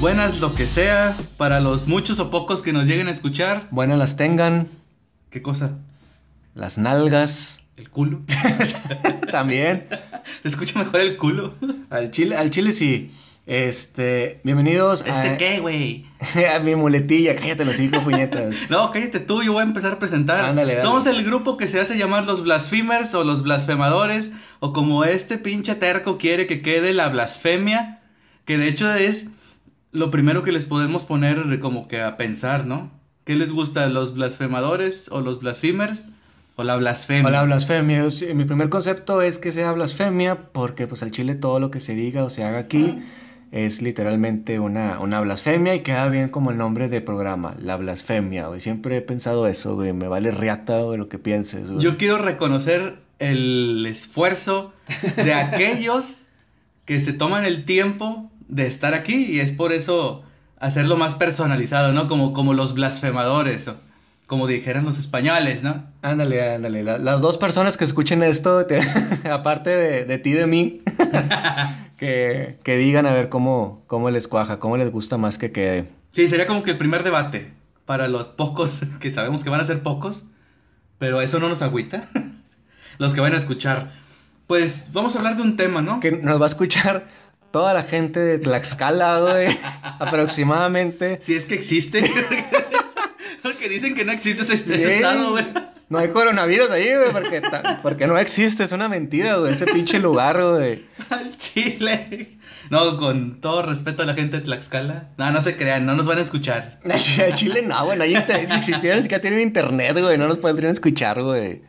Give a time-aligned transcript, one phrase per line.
[0.00, 3.66] Buenas lo que sea, para los muchos o pocos que nos lleguen a escuchar.
[3.72, 4.68] Buenas las tengan,
[5.30, 5.72] ¿Qué cosa?
[6.54, 8.22] las nalgas ¿El culo?
[9.32, 9.88] también.
[10.42, 11.54] ¿Se escucha mejor el culo?
[11.90, 13.12] Al chile, al chile sí.
[13.44, 16.06] Este, bienvenidos ¿Este a, qué, güey?
[16.54, 17.34] a mi muletilla.
[17.34, 18.54] Cállate los cinco puñetas.
[18.68, 20.44] No, cállate tú, yo voy a empezar a presentar.
[20.44, 20.84] Ándale, dale.
[20.84, 25.38] Somos el grupo que se hace llamar los blasphemers o los blasfemadores, o como este
[25.38, 28.00] pinche terco quiere que quede la blasfemia,
[28.44, 29.30] que de hecho es
[29.92, 32.90] lo primero que les podemos poner como que a pensar, ¿no?
[33.24, 36.06] ¿Qué les gusta, los blasfemadores o los blasphemers
[36.56, 37.28] o la blasfemia?
[37.28, 37.98] Hola, blasfemia.
[37.98, 41.70] Yo sí- Mi primer concepto es que sea blasfemia porque pues al chile todo lo
[41.70, 42.98] que se diga o se haga aquí
[43.50, 48.46] es literalmente una, una blasfemia y queda bien como el nombre de programa, la blasfemia,
[48.48, 48.60] güey.
[48.60, 49.92] Siempre he pensado eso, güey.
[49.94, 51.82] Me vale riata, lo que pienses, güey.
[51.82, 54.72] Yo quiero reconocer el esfuerzo
[55.16, 56.26] de aquellos
[56.84, 60.22] que se toman el tiempo de estar aquí y es por eso
[60.58, 62.08] hacerlo más personalizado, ¿no?
[62.08, 63.76] Como, como los blasfemadores, o
[64.26, 65.84] como dijeran los españoles, ¿no?
[66.02, 66.82] Ándale, ándale.
[66.82, 68.80] La- las dos personas que escuchen esto, te-
[69.30, 70.82] aparte de, de ti y de mí,
[71.96, 75.88] que, que digan a ver cómo, cómo les cuaja, cómo les gusta más que quede.
[76.12, 77.52] Sí, sería como que el primer debate
[77.86, 80.24] para los pocos que sabemos que van a ser pocos,
[80.98, 82.04] pero eso no nos agüita.
[82.98, 83.92] los que van a escuchar.
[84.46, 86.00] Pues vamos a hablar de un tema, ¿no?
[86.00, 87.06] Que nos va a escuchar
[87.58, 89.48] toda la gente de Tlaxcala, güey,
[89.98, 91.18] aproximadamente.
[91.20, 92.08] Si es que existe.
[93.42, 95.44] Porque dicen que no existe ese, estado, güey.
[95.88, 97.10] No hay coronavirus ahí, güey,
[97.82, 100.84] porque, no existe, es una mentira, güey, ese pinche lugar, güey.
[101.10, 102.36] Al Chile.
[102.70, 105.08] No, con todo respeto a la gente de Tlaxcala.
[105.16, 106.78] No, no se crean, no nos van a escuchar.
[106.88, 110.28] A Chile no, güey, no hay inter- si existiera ni siquiera tienen internet, güey, no
[110.28, 111.62] nos podrían escuchar, güey.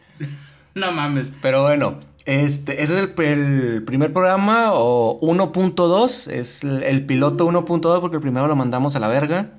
[0.76, 1.34] No mames.
[1.42, 7.50] Pero bueno, este, ese es el, el primer programa o 1.2, es el, el piloto
[7.50, 9.52] 1.2 porque el primero lo mandamos a la verga.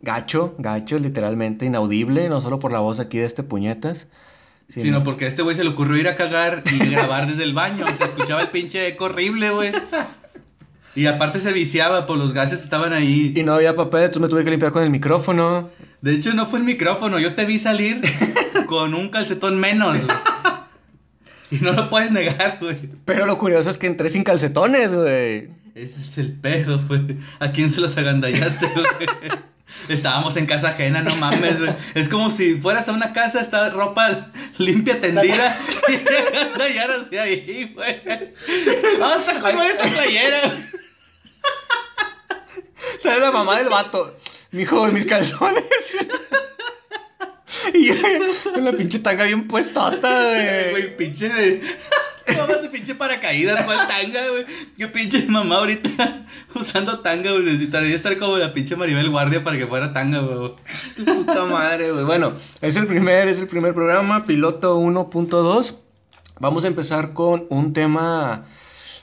[0.00, 4.08] Gacho, gacho, literalmente inaudible, no solo por la voz aquí de este puñetas.
[4.68, 7.52] Sino porque a este güey se le ocurrió ir a cagar y grabar desde el
[7.52, 7.84] baño.
[7.96, 9.72] Se escuchaba el pinche eco horrible, güey.
[10.94, 13.32] Y aparte se viciaba por los gases que estaban ahí.
[13.36, 15.70] Y no había papel, entonces me tuve que limpiar con el micrófono.
[16.00, 17.18] De hecho, no fue el micrófono.
[17.18, 18.02] Yo te vi salir
[18.66, 20.00] con un calcetón menos.
[21.52, 22.78] Y no lo puedes negar, güey.
[23.04, 25.50] Pero lo curioso es que entré sin calcetones, güey.
[25.74, 27.18] Ese es el pedo, güey.
[27.40, 28.86] ¿A quién se los agandallaste, güey?
[29.88, 31.74] Estábamos en casa ajena, no mames, güey.
[31.94, 35.58] Es como si fueras a una casa, está ropa limpia, tendida,
[35.88, 38.00] y agandallaras de ahí, güey.
[38.98, 40.62] Vamos a estar con esta playera, güey.
[42.98, 44.16] ¿Sabes la mamá del vato?
[44.52, 45.64] Mijo, mis calzones.
[47.74, 47.90] y
[48.52, 50.70] con la pinche tanga bien puestota, güey.
[50.70, 51.62] Güey, pinche de...
[52.48, 54.46] Más de pinche paracaídas, ¿cuál tanga, güey?
[54.76, 56.24] Qué pinche mamá ahorita
[56.54, 57.44] usando tanga, güey.
[57.44, 60.52] Necesitaría estar como la pinche Maribel Guardia para que fuera tanga, güey.
[60.84, 62.04] Su puta madre, güey.
[62.04, 65.74] Bueno, es el primer, es el primer programa, piloto 1.2.
[66.38, 68.44] Vamos a empezar con un tema,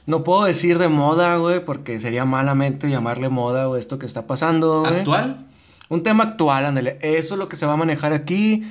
[0.05, 4.27] no puedo decir de moda, güey, porque sería malamente llamarle moda, güey, esto que está
[4.27, 4.99] pasando, güey.
[4.99, 5.48] ¿Actual?
[5.89, 6.97] Un tema actual, ándale.
[7.01, 8.63] Eso es lo que se va a manejar aquí.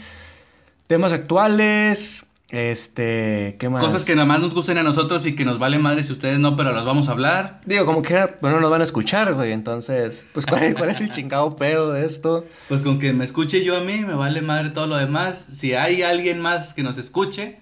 [0.86, 3.84] Temas actuales, este, ¿qué más?
[3.84, 6.38] Cosas que nada más nos gusten a nosotros y que nos vale madre si ustedes
[6.38, 7.60] no, pero las vamos a hablar.
[7.66, 11.10] Digo, como que, bueno, nos van a escuchar, güey, entonces, pues, ¿cuál, cuál es el
[11.10, 12.46] chingado pedo de esto?
[12.68, 15.46] Pues con que me escuche yo a mí, me vale madre todo lo demás.
[15.52, 17.58] Si hay alguien más que nos escuche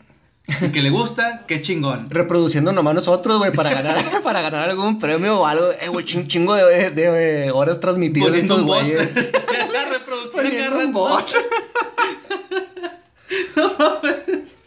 [0.61, 2.09] y que le gusta, qué chingón.
[2.11, 5.71] reproduciendo nomás nosotros, güey, para ganar, para ganar algún premio o algo.
[5.81, 9.13] Eh, güey, ching- chingo de, de, de horas transmitidas estos güeyes.
[9.73, 11.27] La reproducción agarra un bot.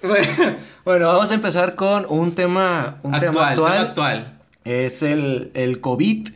[0.04, 3.72] bueno, bueno, vamos a empezar con un tema, un Actual, tema actual.
[3.74, 4.38] tema actual.
[4.66, 6.30] Es el, el COVID.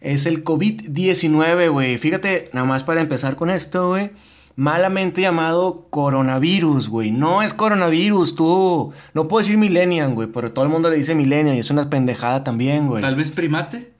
[0.00, 1.98] Es el COVID-19, güey.
[1.98, 4.10] Fíjate, nada más para empezar con esto, güey.
[4.60, 7.10] Malamente llamado coronavirus, güey.
[7.10, 8.92] No es coronavirus, tú.
[9.14, 11.88] No puedo decir millennial, güey, pero todo el mundo le dice millennial y es una
[11.88, 13.00] pendejada también, güey.
[13.00, 13.94] Tal vez primate.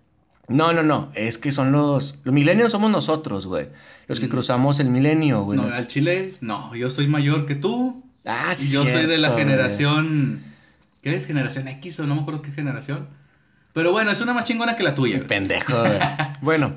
[0.48, 1.08] No, no, no.
[1.14, 2.18] Es que son los.
[2.24, 3.68] Los millennials somos nosotros, güey.
[4.06, 4.30] Los que Mm.
[4.30, 5.56] cruzamos el milenio, güey.
[5.56, 8.04] No, Nos- al chile, no, yo soy mayor que tú.
[8.26, 8.74] Ah, Y sí.
[8.74, 9.40] yo soy de la güey.
[9.44, 10.42] generación.
[11.00, 11.26] ¿Qué es?
[11.26, 13.06] ¿Generación X o no me acuerdo qué generación?
[13.72, 15.16] Pero bueno, es una más chingona que la tuya.
[15.16, 15.26] güey.
[15.26, 15.92] Pendejo, güey.
[16.42, 16.74] bueno,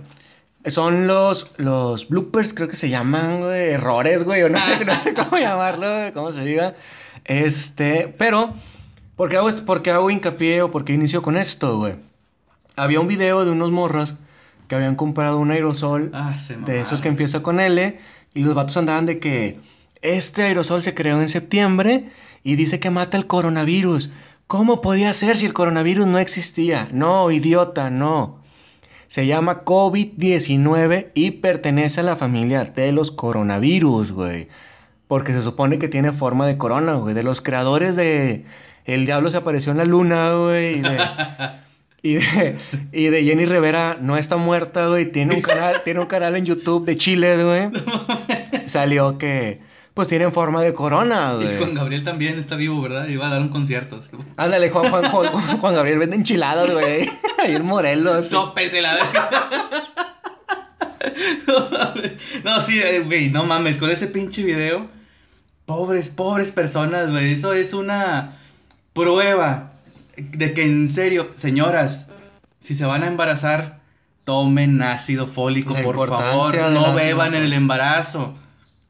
[0.67, 3.71] son los, los bloopers, creo que se llaman, güey.
[3.71, 4.43] Errores, güey.
[4.43, 6.75] O no sé, no sé cómo llamarlo, güey, cómo se diga.
[7.25, 8.53] Este, pero,
[9.15, 9.65] ¿por qué hago, esto?
[9.65, 11.95] ¿por qué hago hincapié o por qué inicio con esto, güey?
[12.75, 14.15] Había un video de unos morros
[14.67, 17.99] que habían comprado un aerosol Ah, de esos que empieza con L
[18.33, 19.59] y los vatos andaban de que
[20.01, 22.09] este aerosol se creó en septiembre
[22.43, 24.11] y dice que mata el coronavirus.
[24.47, 26.89] ¿Cómo podía ser si el coronavirus no existía?
[26.91, 28.42] No, idiota, no.
[29.13, 34.47] Se llama COVID-19 y pertenece a la familia de los coronavirus, güey.
[35.07, 37.13] Porque se supone que tiene forma de corona, güey.
[37.13, 38.43] De los creadores de
[38.85, 40.79] El Diablo se apareció en la luna, güey.
[40.79, 40.97] Y de,
[42.01, 42.57] y de,
[42.91, 45.11] y de Jenny Rivera no está muerta, güey.
[45.11, 47.69] Tiene un canal, tiene un canal en YouTube de Chile, güey.
[48.65, 49.59] Salió que
[49.93, 51.53] pues tienen forma de corona, güey.
[51.53, 53.07] Y Juan Gabriel también está vivo, ¿verdad?
[53.07, 54.01] Iba a dar un concierto.
[54.37, 57.09] Ándale, Juan, Juan, Juan, Juan Gabriel vende enchiladas, güey.
[57.39, 58.27] Ahí en Morelos.
[58.27, 58.97] Sópese la
[62.43, 64.87] No, sí, eh, güey, no mames, con ese pinche video.
[65.65, 67.33] Pobres, pobres personas, güey.
[67.33, 68.37] Eso es una
[68.93, 69.73] prueba
[70.17, 72.09] de que en serio, señoras,
[72.59, 73.79] si se van a embarazar,
[74.23, 76.55] tomen ácido fólico, La por favor.
[76.71, 78.35] No beban en el embarazo.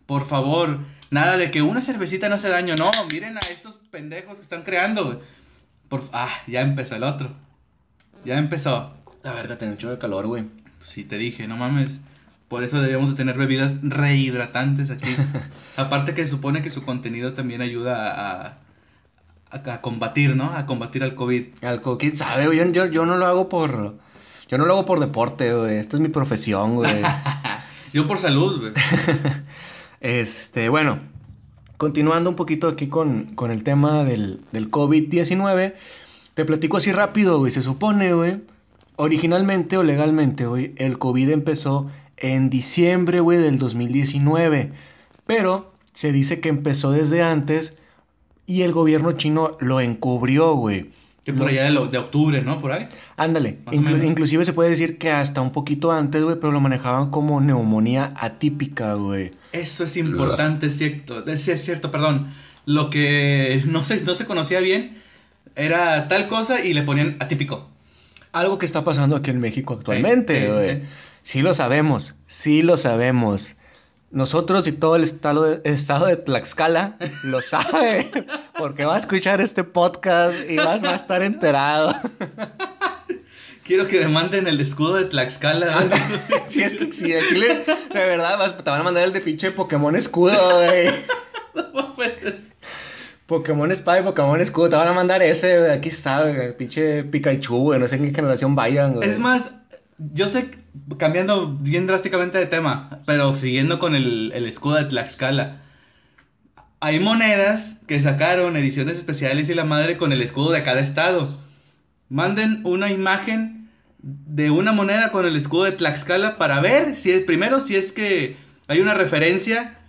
[0.06, 0.80] Por favor.
[1.14, 2.76] Nada de que una cervecita no hace daño.
[2.76, 5.18] No, miren a estos pendejos que están creando, güey.
[5.88, 6.02] Por...
[6.12, 7.30] Ah, ya empezó el otro.
[8.26, 8.96] Ya empezó.
[9.22, 10.46] La verga, tiene un chingo de calor, güey.
[10.82, 12.00] Sí, te dije, no mames.
[12.48, 15.16] Por eso debemos de tener bebidas rehidratantes aquí.
[15.78, 18.58] Aparte que supone que su contenido también ayuda a,
[19.52, 20.52] a, a combatir, ¿no?
[20.56, 21.64] A combatir al COVID.
[21.64, 22.58] Algo, quién sabe, güey.
[22.58, 24.00] Yo, yo, yo no lo hago por.
[24.48, 25.78] Yo no lo hago por deporte, güey.
[25.78, 27.04] Esto es mi profesión, güey.
[27.94, 28.74] Yo por salud, güey.
[30.04, 31.00] Este, bueno,
[31.78, 35.74] continuando un poquito aquí con, con el tema del, del COVID-19,
[36.34, 37.52] te platico así rápido, güey.
[37.52, 38.42] Se supone, güey,
[38.98, 44.72] originalmente o legalmente, güey, el COVID empezó en diciembre, güey, del 2019.
[45.26, 47.78] Pero se dice que empezó desde antes
[48.46, 50.92] y el gobierno chino lo encubrió, güey.
[51.24, 52.60] Que por Lo- allá de, lo- de octubre, ¿no?
[52.60, 52.90] Por ahí.
[53.16, 57.10] Ándale, inclu- inclusive se puede decir que hasta un poquito antes, güey, pero lo manejaban
[57.12, 59.32] como neumonía atípica, güey.
[59.54, 61.26] Eso es importante, es cierto.
[61.26, 62.34] Es, es cierto, perdón.
[62.66, 65.02] Lo que no se, no se conocía bien
[65.56, 67.70] era tal cosa y le ponían atípico.
[68.32, 70.70] Algo que está pasando aquí en México actualmente, sí, güey.
[70.70, 70.82] sí.
[71.24, 73.56] Sí, lo sabemos, sí lo sabemos.
[74.12, 78.12] Nosotros y todo el estado de, estado de Tlaxcala lo sabe,
[78.58, 81.96] porque va a escuchar este podcast y vas va a estar enterado.
[83.64, 85.88] Quiero que demanden el escudo de Tlaxcala.
[86.48, 89.52] Si es que si le- de verdad vas- te van a mandar el de pinche
[89.52, 90.90] Pokémon escudo, güey.
[93.26, 95.72] Pokémon espada y Pokémon escudo, te van a mandar ese, güey.
[95.72, 96.56] Aquí está, güey.
[96.58, 97.80] Pinche Pikachu, güey.
[97.80, 99.10] No sé en qué generación vayan, güey.
[99.10, 99.54] Es más,
[99.98, 100.52] yo sé,
[100.98, 105.62] cambiando bien drásticamente de tema, pero siguiendo con el, el escudo de Tlaxcala.
[106.82, 111.38] Hay monedas que sacaron ediciones especiales y la madre con el escudo de cada estado.
[112.14, 117.24] Manden una imagen de una moneda con el escudo de Tlaxcala para ver si es,
[117.24, 118.38] primero, si es que
[118.68, 119.80] hay una referencia,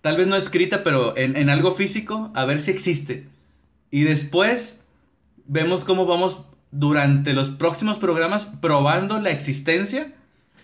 [0.00, 3.28] tal vez no escrita, pero en, en algo físico, a ver si existe.
[3.92, 4.80] Y después
[5.46, 6.42] vemos cómo vamos
[6.72, 10.12] durante los próximos programas probando la existencia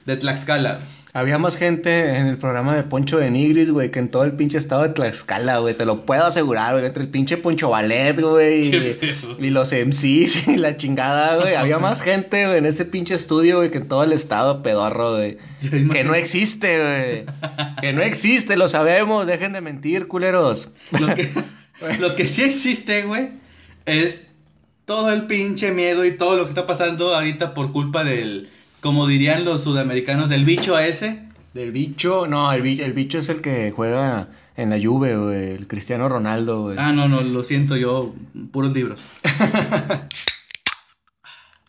[0.07, 0.81] de Tlaxcala.
[1.17, 4.33] Había más gente en el programa de Poncho de Nigris, güey, que en todo el
[4.33, 5.73] pinche estado de Tlaxcala, güey.
[5.73, 6.85] Te lo puedo asegurar, güey.
[6.85, 8.75] Entre el pinche Poncho Ballet, güey.
[9.39, 11.55] Y, los MCs y la chingada, güey.
[11.55, 15.13] Había más gente, güey, en ese pinche estudio, güey, que en todo el estado pedorro,
[15.13, 15.39] güey.
[15.93, 17.27] Que no existe, güey.
[17.81, 19.29] Que no existe, lo sabemos.
[19.29, 20.69] Dejen de mentir, culeros.
[20.99, 21.31] Lo que,
[22.01, 23.29] lo que sí existe, güey,
[23.87, 24.27] es
[24.85, 28.49] todo el pinche miedo y todo lo que está pasando ahorita por culpa del,
[28.85, 31.23] como dirían los sudamericanos, del bicho ese.
[31.55, 35.53] Del bicho, no, el bicho, el bicho es el que juega en la Juve, güey.
[35.53, 36.77] El Cristiano Ronaldo, güey.
[36.79, 38.15] Ah, no, no, lo siento yo,
[38.53, 39.03] puros libros.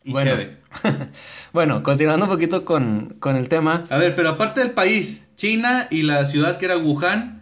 [0.04, 0.34] Y Bueno.
[1.54, 3.86] Bueno, continuando un poquito con, con el tema.
[3.90, 7.42] A ver, pero aparte del país, China y la ciudad que era Wuhan,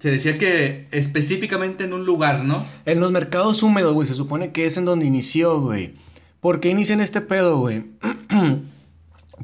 [0.00, 2.64] se decía que específicamente en un lugar, ¿no?
[2.84, 5.94] En los mercados húmedos, güey, se supone que es en donde inició, güey.
[6.40, 7.86] ¿Por qué inician este pedo, güey?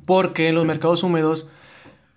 [0.05, 1.47] Porque en los mercados húmedos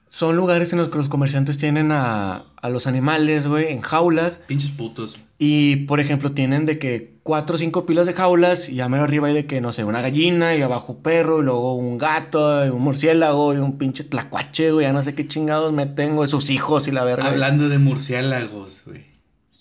[0.10, 4.38] son lugares en los que los comerciantes tienen a, a los animales, güey, en jaulas.
[4.48, 5.18] Pinches putos.
[5.40, 9.04] Y, por ejemplo, tienen de que cuatro o cinco pilas de jaulas y ya medio
[9.04, 11.98] arriba hay de que, no sé, una gallina y abajo un perro y luego un
[11.98, 16.16] gato y un murciélago y un pinche tlacuache, güey, ya no sé qué chingados meten,
[16.16, 17.28] güey, sus hijos y la verga.
[17.28, 19.06] Hablando de murciélagos, güey.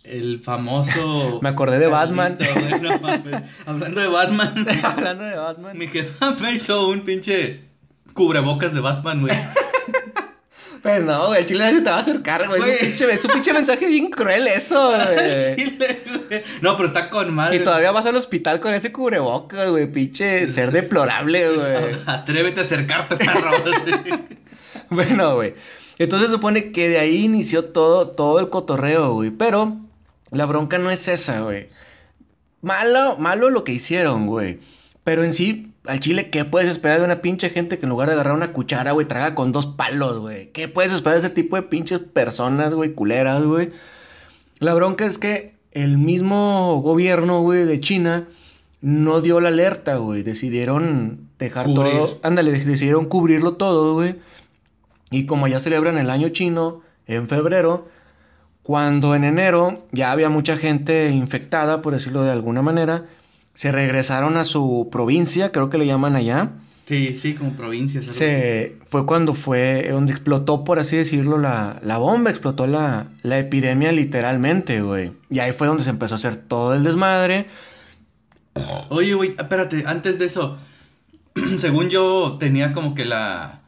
[0.03, 1.41] El famoso.
[1.43, 2.39] Me acordé de Batman.
[3.67, 4.67] Hablando de Batman.
[4.85, 5.77] Hablando de Batman.
[5.77, 7.66] Mi jefa me hizo un pinche
[8.17, 9.37] cubrebocas de Batman, güey.
[10.83, 12.63] Pero no, güey, el chile se te va a acercar, güey.
[12.63, 15.57] Es un pinche, es un pinche mensaje bien cruel eso, güey.
[15.57, 16.43] Chile, güey.
[16.61, 17.57] No, pero está con madre.
[17.57, 19.91] Y todavía vas al hospital con ese cubrebocas, güey.
[19.91, 21.97] Pinche ser deplorable, güey.
[22.07, 23.51] Atrévete a acercarte, perro.
[24.91, 25.55] Bueno, güey.
[25.99, 29.31] Entonces supone que de ahí inició todo, todo el cotorreo, güey.
[29.31, 29.77] Pero
[30.31, 31.69] la bronca no es esa, güey.
[32.63, 34.61] Malo, malo lo que hicieron, güey.
[35.03, 38.09] Pero en sí, al chile, ¿qué puedes esperar de una pinche gente que en lugar
[38.09, 40.51] de agarrar una cuchara, güey, traga con dos palos, güey?
[40.53, 43.71] ¿Qué puedes esperar de ese tipo de pinches personas, güey, culeras, güey?
[44.59, 48.29] La bronca es que el mismo gobierno, güey, de China
[48.81, 50.23] no dio la alerta, güey.
[50.23, 51.93] Decidieron dejar Cubrir.
[51.93, 52.19] todo.
[52.23, 54.17] Ándale, decidieron cubrirlo todo, güey.
[55.11, 57.89] Y como ya celebran el año chino en febrero,
[58.63, 63.05] cuando en enero ya había mucha gente infectada, por decirlo de alguna manera,
[63.57, 66.51] se regresaron a su provincia, creo que le llaman allá.
[66.85, 68.03] Sí, sí, como así.
[68.03, 73.39] Se, fue cuando fue, donde explotó, por así decirlo, la, la bomba, explotó la, la
[73.39, 75.13] epidemia literalmente, güey.
[75.31, 77.47] Y ahí fue donde se empezó a hacer todo el desmadre.
[78.91, 80.59] Oye, güey, espérate, antes de eso,
[81.59, 83.63] según yo tenía como que la,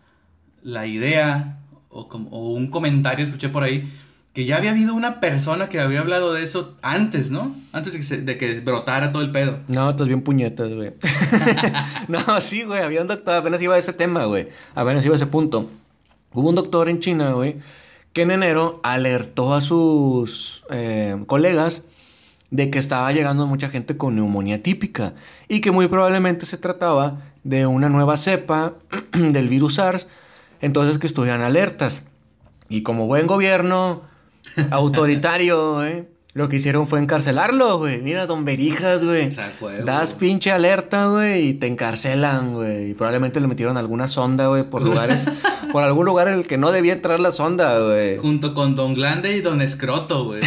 [0.62, 3.90] la idea o, como, o un comentario, escuché por ahí,
[4.38, 7.56] que ya había habido una persona que había hablado de eso antes, ¿no?
[7.72, 9.58] Antes de que, se- de que brotara todo el pedo.
[9.66, 10.92] No, estás bien puñetas, güey.
[12.06, 14.46] no, sí, güey, había un doctor, apenas iba a ese tema, güey.
[14.76, 15.68] Apenas iba a ese punto.
[16.32, 17.56] Hubo un doctor en China, güey,
[18.12, 21.82] que en enero alertó a sus eh, colegas
[22.52, 25.14] de que estaba llegando mucha gente con neumonía típica
[25.48, 28.74] y que muy probablemente se trataba de una nueva cepa
[29.12, 30.06] del virus SARS,
[30.60, 32.04] entonces que estuvieran alertas.
[32.68, 34.06] Y como buen gobierno
[34.70, 38.00] autoritario, güey, lo que hicieron fue encarcelarlo, güey.
[38.00, 39.30] Mira, don Berijas, güey.
[39.84, 42.90] Das pinche alerta, güey, y te encarcelan, güey.
[42.90, 45.26] Y probablemente le metieron alguna sonda, güey, por lugares,
[45.72, 48.18] por algún lugar en el que no debía entrar la sonda, güey.
[48.18, 50.42] Junto con Don Glande y Don Escroto, güey.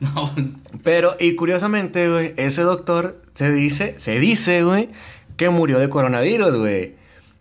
[0.00, 0.32] No,
[0.82, 4.88] Pero, y curiosamente, güey, ese doctor se dice, se dice, güey,
[5.36, 6.94] que murió de coronavirus, güey.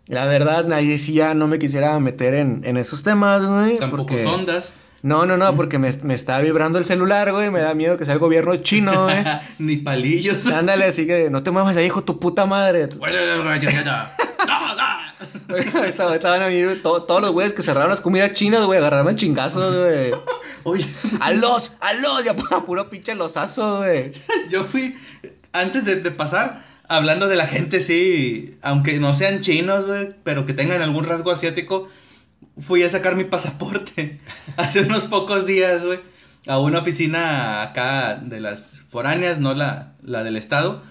[0.10, 3.78] La verdad, nadie sí ya no me quisiera meter en, en esos temas, güey.
[3.80, 4.74] tampoco porque- sondas.
[5.01, 7.50] No, no, no, porque me, me está vibrando el celular, güey.
[7.50, 9.24] Me da miedo que sea el gobierno chino, güey.
[9.58, 10.46] Ni palillos.
[10.48, 12.89] Ándale, así que no te muevas ahí, hijo, tu puta madre.
[15.88, 19.16] Estaban estaban a venir to- todos los güeyes que cerraron las comidas chinas, güey, agarraron
[19.16, 20.12] chingazos, güey.
[20.63, 20.86] Oye,
[21.22, 21.74] ¡A los!
[21.80, 22.24] ¡A los!
[22.24, 24.12] Ya puro, puro pinche losazo, güey.
[24.50, 24.98] yo fui,
[25.54, 30.46] antes de, de pasar, hablando de la gente, sí, aunque no sean chinos, güey, pero
[30.46, 31.88] que tengan algún rasgo asiático,
[32.60, 34.19] fui a sacar mi pasaporte
[34.58, 36.00] hace unos pocos días, güey,
[36.48, 40.84] a una oficina acá de las foráneas, no la, la del estado.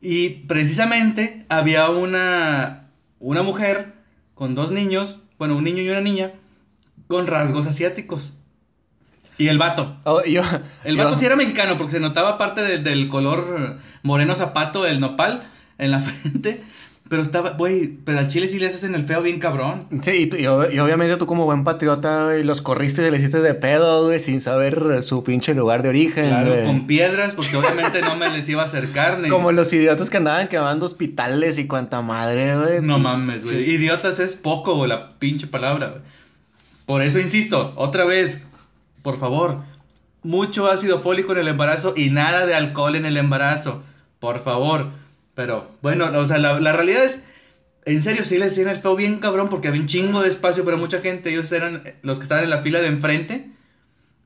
[0.00, 2.88] Y precisamente había una,
[3.18, 3.92] una mujer
[4.34, 6.32] con dos niños, bueno, un niño y una niña,
[7.08, 8.32] con rasgos asiáticos.
[9.40, 9.96] Y el vato.
[10.04, 10.42] Oh, yo,
[10.84, 14.82] El yo- vato sí era mexicano porque se notaba parte del- del color moreno zapato
[14.84, 15.44] del nopal
[15.78, 16.62] en la frente.
[17.08, 19.84] Pero estaba, güey, pero al chile sí le haces en el feo bien cabrón.
[20.04, 23.10] Sí, y, tú- y ob- y obviamente tú como buen patriota, güey, los corriste y
[23.10, 26.64] le hiciste de pedo, güey, sin saber su pinche lugar de origen, Claro, güey.
[26.66, 29.28] con piedras porque obviamente no me les iba a acercar ni...
[29.28, 32.80] Como los idiotas que andaban quemando hospitales y cuanta madre, güey.
[32.80, 33.64] No mames, güey.
[33.64, 33.72] Sí.
[33.72, 36.02] Idiotas es poco, güey, la pinche palabra, güey.
[36.86, 38.40] Por eso insisto, otra vez,
[39.02, 39.62] por favor,
[40.22, 43.82] mucho ácido fólico en el embarazo y nada de alcohol en el embarazo.
[44.18, 44.90] Por favor.
[45.34, 47.20] Pero, bueno, o sea, la, la realidad es,
[47.86, 50.64] en serio, sí le hacían el feo bien cabrón porque había un chingo de espacio
[50.64, 51.30] para mucha gente.
[51.30, 53.50] Ellos eran los que estaban en la fila de enfrente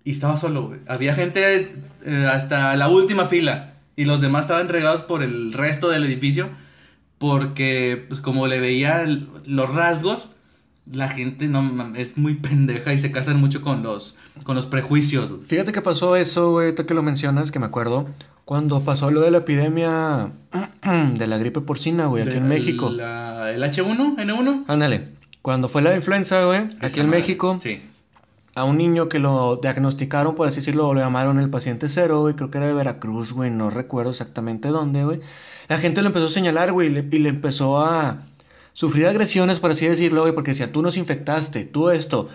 [0.02, 0.76] y estaba solo.
[0.88, 1.72] Había gente
[2.04, 6.50] eh, hasta la última fila y los demás estaban regados por el resto del edificio
[7.18, 9.06] porque, pues, como le veía
[9.46, 10.30] los rasgos,
[10.90, 15.30] la gente no es muy pendeja y se casan mucho con los, con los prejuicios.
[15.30, 15.42] güey.
[15.44, 18.06] Fíjate que pasó eso, güey, ahorita que lo mencionas, que me acuerdo,
[18.44, 20.32] cuando pasó lo de la epidemia
[21.14, 22.90] de la gripe porcina, güey, aquí en México.
[22.90, 24.16] la- ¿El H1?
[24.16, 24.64] ¿N1?
[24.68, 25.08] Ándale,
[25.42, 27.80] cuando fue la influenza, güey, aquí Esa en madre, México, Sí.
[28.54, 32.34] a un niño que lo diagnosticaron, por así decirlo, lo llamaron el paciente cero, güey,
[32.34, 35.20] creo que era de Veracruz, güey, no recuerdo exactamente dónde, güey.
[35.68, 38.18] La gente lo empezó a señalar, güey, y le, y le empezó a
[38.74, 42.28] sufrir agresiones, por así decirlo, güey, porque decía, tú nos infectaste, tú esto.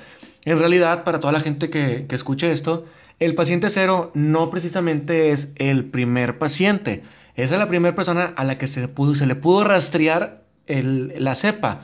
[0.45, 2.85] En realidad, para toda la gente que, que escuche esto,
[3.19, 7.03] el paciente cero no precisamente es el primer paciente.
[7.35, 11.13] Esa es la primera persona a la que se, pudo, se le pudo rastrear el-
[11.17, 11.81] la cepa.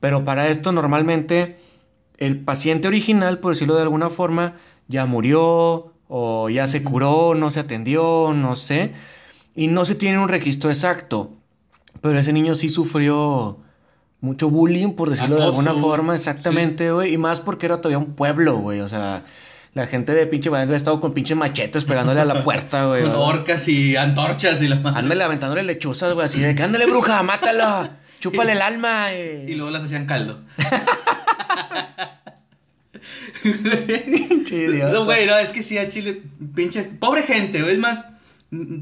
[0.00, 1.58] Pero para esto normalmente
[2.16, 4.54] el paciente original, por decirlo de alguna forma,
[4.88, 8.92] ya murió o ya se curó, no se atendió, no sé.
[9.54, 11.32] Y no se tiene un registro exacto.
[12.00, 13.58] Pero ese niño sí sufrió
[14.20, 17.14] mucho bullying, por decirlo de Acoso, alguna forma, exactamente, güey.
[17.14, 18.80] Y más porque era todavía un pueblo, güey.
[18.80, 19.22] O sea,
[19.74, 23.02] la gente de pinche Valencia ha estado con pinches machetes pegándole a la puerta, güey.
[23.02, 24.98] Con orcas y antorchas y la madre.
[25.00, 27.88] Ándale aventándole lechuzas, güey, así de que ándale, bruja, mátalo,
[28.20, 29.12] chúpale el alma.
[29.12, 29.46] eh.
[29.48, 30.40] Y luego las hacían caldo.
[34.92, 36.22] No, güey, no, es que sí, a Chile,
[36.54, 38.04] pinche, pobre gente, güey, es más,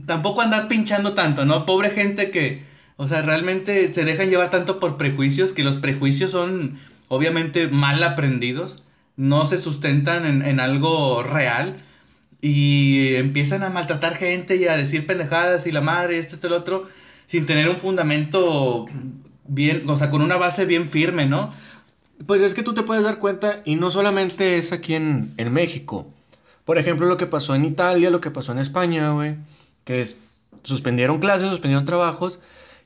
[0.06, 1.66] tampoco andar pinchando tanto, ¿no?
[1.66, 2.64] Pobre gente que,
[2.98, 8.02] o sea, realmente se dejan llevar tanto por prejuicios, que los prejuicios son obviamente mal
[8.02, 8.82] aprendidos,
[9.16, 11.76] no se sustentan en, en algo real
[12.40, 16.54] y empiezan a maltratar gente y a decir pendejadas y la madre, esto, esto, el
[16.54, 16.88] otro,
[17.28, 18.86] sin tener un fundamento
[19.46, 21.52] bien, o sea, con una base bien firme, ¿no?
[22.26, 25.52] Pues es que tú te puedes dar cuenta, y no solamente es aquí en, en
[25.52, 26.12] México.
[26.64, 29.36] Por ejemplo, lo que pasó en Italia, lo que pasó en España, güey,
[29.84, 30.08] que
[30.64, 32.40] suspendieron clases, suspendieron trabajos,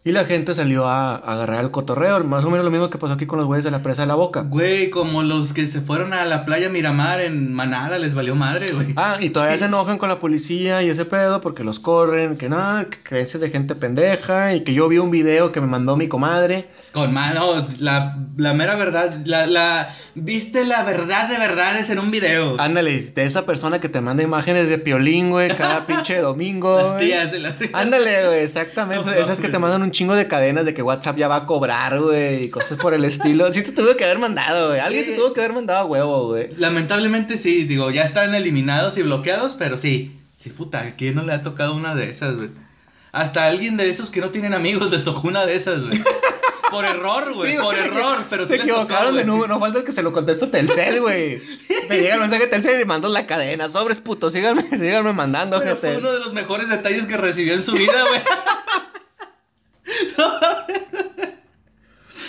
[0.05, 2.23] y la gente salió a, a agarrar el cotorreo.
[2.25, 4.09] Más o menos lo mismo que pasó aquí con los güeyes de la presa de
[4.09, 4.43] la boca.
[4.43, 8.73] Güey, como los que se fueron a la playa Miramar en Manada, les valió madre,
[8.73, 8.95] güey.
[8.97, 9.61] Ah, y todavía Sí.
[9.61, 13.41] se enojan con la policía y ese pedo porque los corren, que no, que creencias
[13.41, 16.67] de gente pendeja, y que yo vi un video que me mandó mi comadre.
[16.93, 22.11] Con mano, la, la mera verdad, la, la, viste la verdad de verdades en un
[22.11, 22.61] video.
[22.61, 26.77] Ándale, de esa persona que te manda imágenes de piolín, güey, cada pinche domingo.
[26.77, 29.07] Las tías de la Ándale, güey, exactamente.
[29.07, 31.47] No Esas que te mandan un chingo de cadenas de que WhatsApp ya va a
[31.47, 33.51] cobrar, güey, y cosas por el estilo.
[33.53, 34.81] Sí te tuvo que haber mandado, güey.
[34.81, 36.51] Alguien te tuvo que haber mandado a huevo, güey.
[36.59, 40.19] Lamentablemente sí, digo, ya están eliminados y bloqueados, pero sí.
[40.37, 42.51] Sí, puta, ¿a quién no le ha tocado una de esas, güey?
[43.13, 46.03] Hasta alguien de esos que no tienen amigos les tocó una de esas, güey.
[46.73, 49.61] Por error, güey, Sí, por güey, error, pero sí Se tocó, equivocaron de número, no
[49.61, 51.41] falta el que se lo contesto Telcel, güey.
[51.89, 53.69] Te llega el mensaje Telcel y mandas la cadena.
[53.69, 56.05] Sobres puto, síganme, síganme mandando, Pero fue gente.
[56.05, 58.21] uno de los mejores detalles que recibió en su vida, güey.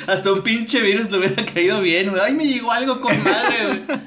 [0.08, 2.22] Hasta un pinche virus le hubiera caído bien, güey.
[2.22, 4.00] Ay, me llegó algo con madre, güey.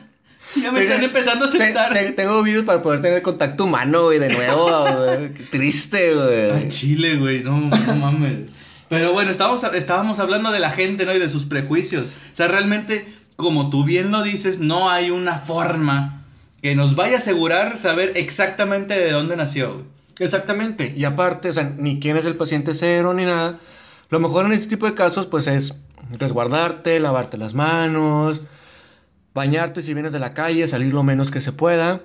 [0.62, 1.92] Ya me están empezando a aceptar.
[1.92, 5.32] te- tengo videos para poder tener contacto humano, güey, de nuevo, güey.
[5.34, 6.68] Qué triste, güey.
[6.68, 8.50] Chile, güey, no, no mames.
[8.88, 11.14] Pero bueno, estábamos, estábamos hablando de la gente, ¿no?
[11.14, 12.08] Y de sus prejuicios.
[12.32, 16.24] O sea, realmente, como tú bien lo dices, no hay una forma
[16.62, 19.96] que nos vaya a asegurar saber exactamente de dónde nació, güey.
[20.18, 20.94] Exactamente.
[20.96, 23.58] Y aparte, o sea, ni quién es el paciente cero ni nada.
[24.08, 25.74] Lo mejor en este tipo de casos, pues es
[26.18, 28.40] resguardarte, lavarte las manos,
[29.34, 32.00] bañarte si vienes de la calle, salir lo menos que se pueda.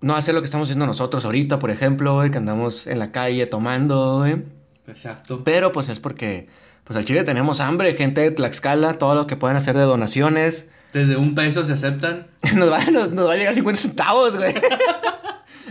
[0.00, 3.10] No hacer lo que estamos haciendo nosotros ahorita, por ejemplo, güey, que andamos en la
[3.10, 4.59] calle tomando, güey.
[4.90, 5.42] Exacto.
[5.44, 6.48] Pero pues es porque,
[6.84, 10.66] pues al Chile tenemos hambre, gente de Tlaxcala, todo lo que puedan hacer de donaciones.
[10.92, 12.26] Desde un peso se aceptan.
[12.54, 14.54] Nos va, nos, nos va a llegar 50 centavos, güey.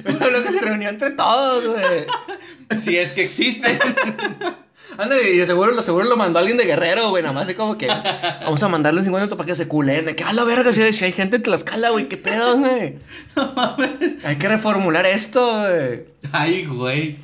[0.05, 2.79] Lo que se reunió entre todos, güey.
[2.79, 3.77] Si es que existe.
[4.97, 7.21] Ándale, y de seguro, lo seguro lo mandó alguien de Guerrero, güey.
[7.21, 10.05] Nada más así como que vamos a mandarle un 50 para que se culen.
[10.05, 12.08] De que a la verga, si hay, si hay gente en Tlaxcala, güey.
[12.08, 12.97] ¿Qué pedo, güey?
[13.36, 14.23] No mames.
[14.23, 16.05] Hay que reformular esto, güey.
[16.32, 17.17] Ay, güey.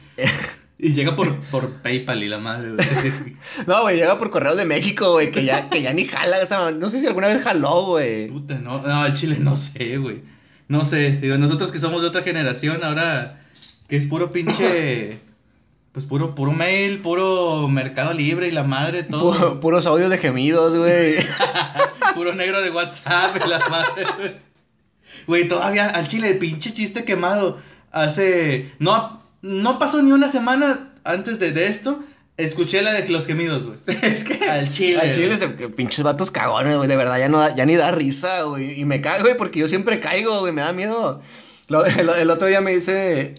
[0.87, 2.87] Y llega por, por PayPal y la madre, güey.
[3.67, 6.37] No, güey, llega por correo de México, güey, que ya, que ya ni jala.
[6.43, 8.27] O sea, no sé si alguna vez jaló, güey.
[8.27, 10.21] Puta, no, no, al Chile no sé, güey.
[10.67, 13.41] No sé, digo, nosotros que somos de otra generación, ahora
[13.87, 15.17] que es puro pinche.
[15.95, 19.33] Pues puro, puro mail, puro mercado libre y la madre, todo.
[19.55, 21.15] Pu- puros audios de gemidos, güey.
[22.15, 24.31] Puro negro de WhatsApp y la madre, güey.
[25.25, 27.59] Güey, todavía al chile, el pinche chiste quemado.
[27.93, 28.73] Hace.
[28.77, 32.03] No, no pasó ni una semana antes de, de esto.
[32.37, 33.77] Escuché la de los gemidos, güey.
[34.01, 34.99] Es que Al chile.
[34.99, 36.89] Al chile, se- que pinches vatos cagones, güey.
[36.89, 38.79] De verdad, ya, no da- ya ni da risa, güey.
[38.79, 40.51] Y me cago, güey, porque yo siempre caigo, güey.
[40.51, 41.21] Me da miedo.
[41.69, 43.35] Lo- el, el otro día me dice.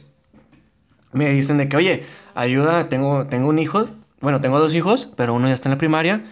[1.12, 3.86] Me dicen de que, oye, ayuda, tengo, tengo un hijo.
[4.20, 6.22] Bueno, tengo dos hijos, pero uno ya está en la primaria.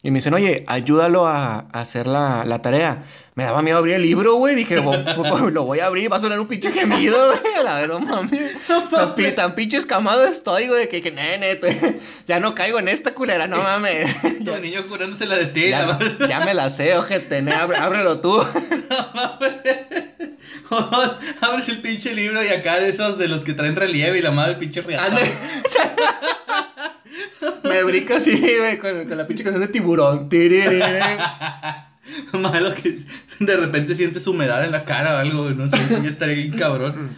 [0.00, 3.02] Y me dicen, oye, ayúdalo a, a hacer la, la tarea.
[3.34, 4.54] Me daba miedo abrir el libro, güey.
[4.54, 7.54] Dije, "Bo- bo- lo voy a abrir, va a sonar un pinche gemido, güey.
[7.56, 8.52] A la ver, no mames.
[8.66, 11.58] Tan, tan pinche escamado estoy, güey, que, que nene,
[12.26, 14.14] ya no caigo en esta culera, no mames.
[14.44, 18.40] Tu niño curándose la de ti, Ya, ya me la sé, ojete, ne, ábrelo tú.
[21.40, 24.30] Abres el pinche libro y acá de esos de los que traen relieve y la
[24.30, 25.16] madre el pinche riata.
[27.64, 30.28] Me brinca así, güey, con, con la pinche canción de tiburón.
[32.32, 33.00] Malo que
[33.38, 37.10] de repente sientes humedad en la cara o algo, no sé, si estaría bien cabrón.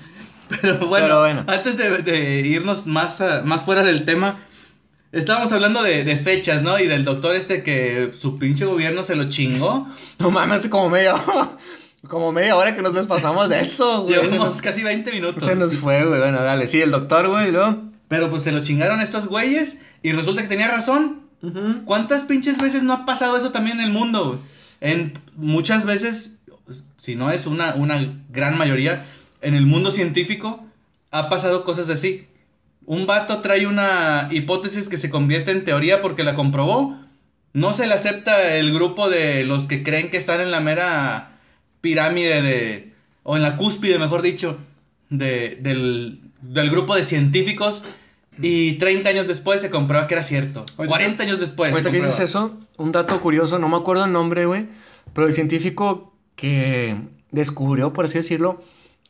[0.61, 1.45] Pero bueno, Pero bueno.
[1.47, 4.41] antes de, de irnos más, a- más fuera del tema,
[5.13, 6.79] estábamos hablando de, de fechas, ¿no?
[6.81, 9.87] Y del doctor este que su pinche gobierno se lo chingó.
[10.19, 11.15] No mames, como media,
[12.09, 14.21] como media hora que nos despasamos de eso, güey.
[14.21, 15.45] Llevamos casi 20 minutos.
[15.45, 16.21] Se nos fue, güey.
[16.21, 16.67] Bueno, dale.
[16.67, 17.91] Sí, el doctor, güey, luego.
[18.09, 21.21] Pero pues se lo chingaron estos güeyes y resulta que tenía razón.
[21.87, 24.27] ¿Cuántas pinches veces no ha pasado eso también en el mundo?
[24.27, 24.39] güey?
[24.81, 26.39] En muchas veces,
[26.99, 29.07] si no es una, una gran mayoría,
[29.41, 30.65] en el mundo científico
[31.11, 32.27] ha pasado cosas así.
[32.85, 36.99] Un vato trae una hipótesis que se convierte en teoría porque la comprobó.
[37.53, 41.30] No se le acepta el grupo de los que creen que están en la mera
[41.81, 42.93] pirámide de...
[43.23, 44.59] o en la cúspide, mejor dicho,
[45.09, 47.83] de, del, del grupo de científicos
[48.43, 50.61] y 30 años después se comprueba que era cierto.
[50.77, 51.73] Ahorita- 40 años después.
[51.73, 54.67] Ahorita que dices eso, un dato curioso, no me acuerdo el nombre, güey,
[55.13, 56.97] pero el científico que
[57.33, 58.63] descubrió, por así decirlo,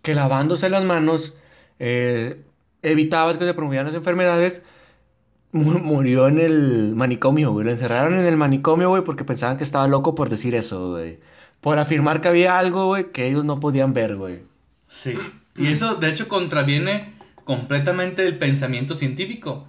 [0.03, 1.37] que lavándose las manos
[1.79, 2.41] eh,
[2.83, 4.63] evitaba que se promovieran las enfermedades,
[5.53, 7.67] mu- murió en el manicomio, güey.
[7.67, 11.19] Lo encerraron en el manicomio, güey, porque pensaban que estaba loco por decir eso, güey.
[11.61, 14.41] Por afirmar que había algo, güey, que ellos no podían ver, güey.
[14.89, 15.15] Sí.
[15.57, 17.13] Y eso, de hecho, contraviene
[17.45, 19.67] completamente el pensamiento científico.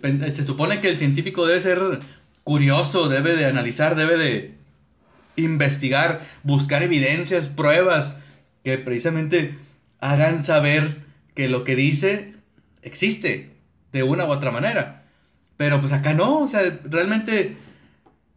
[0.00, 2.00] Pen- Se supone que el científico debe ser
[2.44, 4.54] curioso, debe de analizar, debe de
[5.36, 8.14] investigar, buscar evidencias, pruebas
[8.64, 9.56] que precisamente
[10.00, 11.02] hagan saber
[11.34, 12.34] que lo que dice
[12.82, 13.50] existe
[13.92, 15.04] de una u otra manera.
[15.56, 17.56] Pero pues acá no, o sea, realmente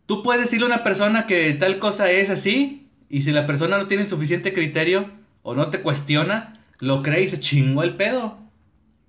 [0.06, 2.81] tú puedes decirle a una persona que tal cosa es así
[3.12, 5.10] y si la persona no tiene suficiente criterio
[5.44, 8.38] o no te cuestiona, lo cree y se chingó el pedo.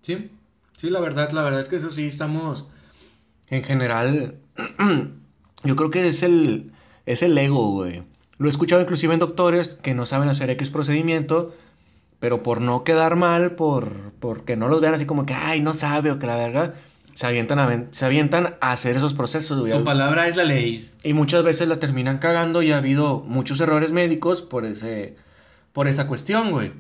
[0.02, 0.30] Sí,
[0.76, 2.66] sí, la verdad, la verdad es que eso sí estamos.
[3.48, 4.34] En general,
[5.64, 6.72] yo creo que es el,
[7.06, 8.02] es el ego, güey.
[8.38, 11.54] Lo he escuchado inclusive en doctores que no saben hacer X procedimiento,
[12.18, 15.74] pero por no quedar mal, por porque no los vean así como que, ay, no
[15.74, 16.74] sabe o que la verga,
[17.14, 19.72] se avientan a, se avientan a hacer esos procesos, güey.
[19.72, 20.88] Su palabra es la ley.
[21.02, 25.16] Y muchas veces la terminan cagando y ha habido muchos errores médicos por ese
[25.72, 26.72] por esa cuestión, güey.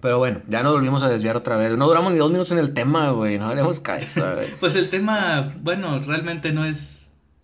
[0.00, 1.76] Pero bueno, ya nos volvimos a desviar otra vez.
[1.76, 3.38] No duramos ni dos minutos en el tema, güey.
[3.38, 4.48] No haremos caso, güey.
[4.60, 7.02] Pues el tema, bueno, realmente no es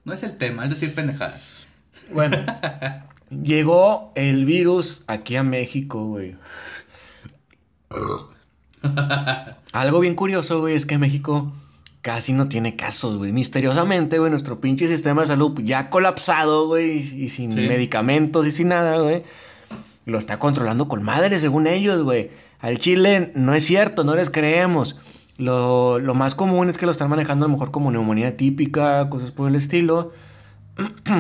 [0.09, 1.67] no es el tema, es decir, pendejadas.
[2.11, 2.39] Bueno,
[3.31, 6.37] llegó el virus aquí a México, güey.
[9.73, 11.53] Algo bien curioso, güey, es que México
[12.03, 13.33] casi no tiene casos, güey.
[13.33, 17.61] Misteriosamente, güey, nuestro pinche sistema de salud ya colapsado, güey, y, sin Sí.
[17.61, 19.25] medicamentos y sin nada, güey.
[20.07, 22.31] Lo está controlando con madre, según ellos, güey.
[22.61, 24.97] Al Chile no es cierto, no les creemos.
[25.37, 29.09] Lo, lo más común es que lo están manejando a lo mejor como neumonía típica,
[29.11, 30.13] cosas por el estilo.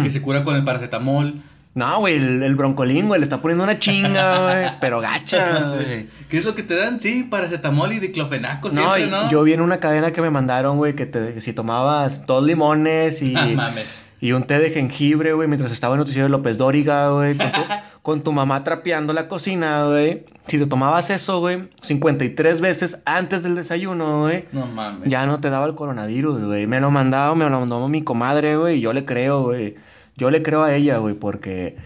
[0.02, 1.34] que se cura con el paracetamol.
[1.74, 6.08] No, güey, el, el broncolín, güey, le está poniendo una chinga, güey, pero gacha, güey.
[6.28, 7.00] ¿Qué es lo que te dan?
[7.00, 9.30] Sí, paracetamol y diclofenaco No, siempre, ¿no?
[9.30, 12.42] yo vi en una cadena que me mandaron, güey, que, te- que si tomabas dos
[12.44, 13.96] limones y, Ah, mames.
[14.20, 17.52] y un té de jengibre, güey, mientras estaba el noticiero de López Dóriga, güey, con
[17.52, 17.60] tu,
[18.02, 20.24] con tu mamá trapeando la cocina, güey.
[20.48, 25.08] Si te tomabas eso, güey, 53 veces antes del desayuno, güey, No mames.
[25.08, 26.66] ya no te daba el coronavirus, güey.
[26.66, 29.76] Me lo mandaba, me lo mandó mi comadre, güey, y yo le creo, güey.
[30.18, 31.76] Yo le creo a ella, güey, porque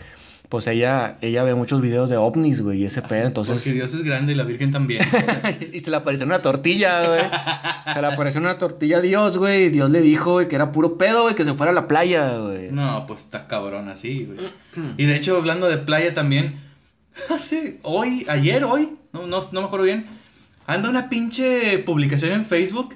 [0.49, 3.95] pues ella ella ve muchos videos de ovnis, güey, y ese pedo, entonces Porque Dios
[3.95, 5.03] es grande y la Virgen también.
[5.73, 7.21] y se le apareció una tortilla, güey.
[7.95, 10.73] Se le apareció una tortilla a Dios, güey, y Dios le dijo, güey, que era
[10.73, 12.71] puro pedo, güey, que se fuera a la playa, güey.
[12.71, 14.51] No, pues está cabrón así, güey.
[14.97, 16.61] Y de hecho, hablando de playa también,
[17.31, 20.07] hace, hoy, ayer, hoy, no, no, no me acuerdo bien,
[20.67, 22.95] anda una pinche publicación en Facebook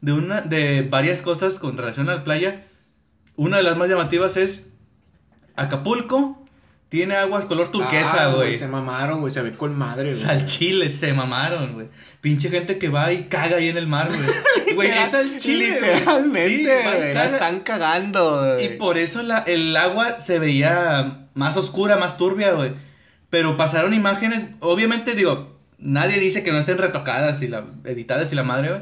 [0.00, 2.64] de, una, de varias cosas con relación a la playa.
[3.36, 4.64] Una de las más llamativas es
[5.56, 6.40] Acapulco
[6.88, 8.56] tiene aguas color turquesa, Ah, güey.
[8.58, 10.16] Se mamaron, güey, se ve con madre, güey.
[10.16, 11.88] Salchiles, se mamaron, güey.
[12.20, 14.20] Pinche gente que va y caga ahí en el mar, güey.
[14.74, 17.14] Güey, es al chile, Literalmente, Sí, güey.
[17.14, 18.64] La están cagando, güey.
[18.66, 22.72] Y por eso la- el agua se veía más oscura, más turbia, güey.
[23.30, 28.36] Pero pasaron imágenes, obviamente digo, nadie dice que no estén retocadas y la, editadas y
[28.36, 28.80] la madre, güey.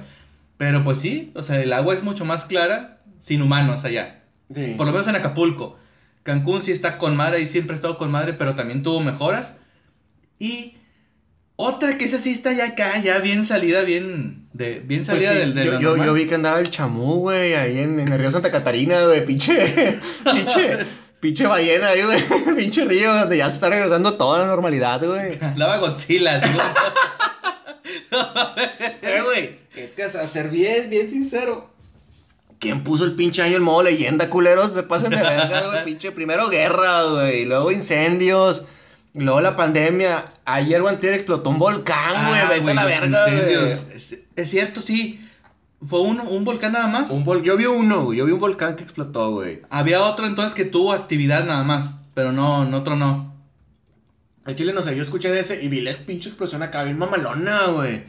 [0.59, 4.22] Pero pues sí, o sea, el agua es mucho más clara sin humanos allá.
[4.55, 4.75] Sí.
[4.77, 5.79] Por lo menos en Acapulco.
[6.23, 9.57] Cancún sí está con madre y siempre ha estado con madre, pero también tuvo mejoras.
[10.38, 10.75] Y
[11.57, 15.33] otra que esa sí está ya acá, ya bien salida, bien, de, bien Pues salida
[15.33, 18.19] sí, del, de yo, yo, vi que andaba el chamú, güey, ahí en, en el
[18.19, 19.55] río Santa Catarina, güey, pinche,
[20.25, 20.79] pinche,
[21.21, 22.23] pinche ballena ahí, güey,
[22.57, 25.38] pinche río donde ya se está regresando toda la normalidad, güey.
[25.41, 26.53] Andaba Godzilla, güey.
[29.03, 31.72] Eh, güey, es que a ser bien, bien sincero.
[32.62, 34.72] ¿Quién puso el pinche año el modo leyenda, culeros?
[34.72, 35.85] Se pasan de verga, güey.
[35.85, 37.44] Pinche, primero guerra, güey.
[37.44, 38.64] Luego incendios.
[39.14, 40.27] Luego la pandemia.
[40.44, 42.40] Ayer o antier explotó un volcán, güey.
[42.40, 43.85] Ah, Vete a güey, la verga, incendios.
[43.85, 43.96] güey.
[43.96, 45.18] Es, es cierto, sí.
[45.85, 47.11] Fue un, un volcán nada más.
[47.11, 48.18] Un vol- Yo vi uno, güey.
[48.18, 49.61] Yo vi un volcán que explotó, güey.
[49.68, 53.35] Había otro entonces que tuvo actividad nada más, pero no, no otro no.
[54.46, 56.98] En Chile, no sé, yo escuché de ese y vi la pinche explosión acá, bien
[56.98, 58.05] mamalona, güey.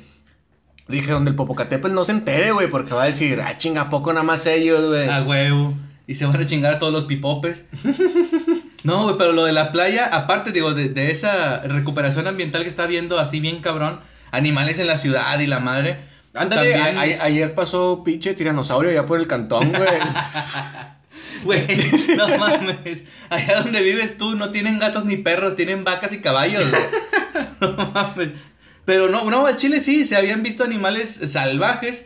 [0.87, 3.89] Dije, donde el Popocatépetl no se entere, güey, porque va a decir, ah, chinga, ¿a
[3.89, 5.07] poco nada más ellos, güey.
[5.07, 5.73] A huevo.
[6.07, 7.65] Y se van a chingar a todos los pipopes.
[8.83, 12.69] no, güey, pero lo de la playa, aparte, digo, de, de esa recuperación ambiental que
[12.69, 15.99] está viendo así bien cabrón, animales en la ciudad y la madre.
[16.33, 19.87] Ándale, también- a- ayer pasó pinche tiranosaurio allá por el cantón, güey.
[21.43, 21.67] Güey,
[22.15, 23.03] no mames.
[23.29, 26.83] Allá donde vives tú no tienen gatos ni perros, tienen vacas y caballos, güey.
[27.61, 28.29] No mames.
[28.85, 32.05] Pero no, no, al Chile sí, se habían visto animales salvajes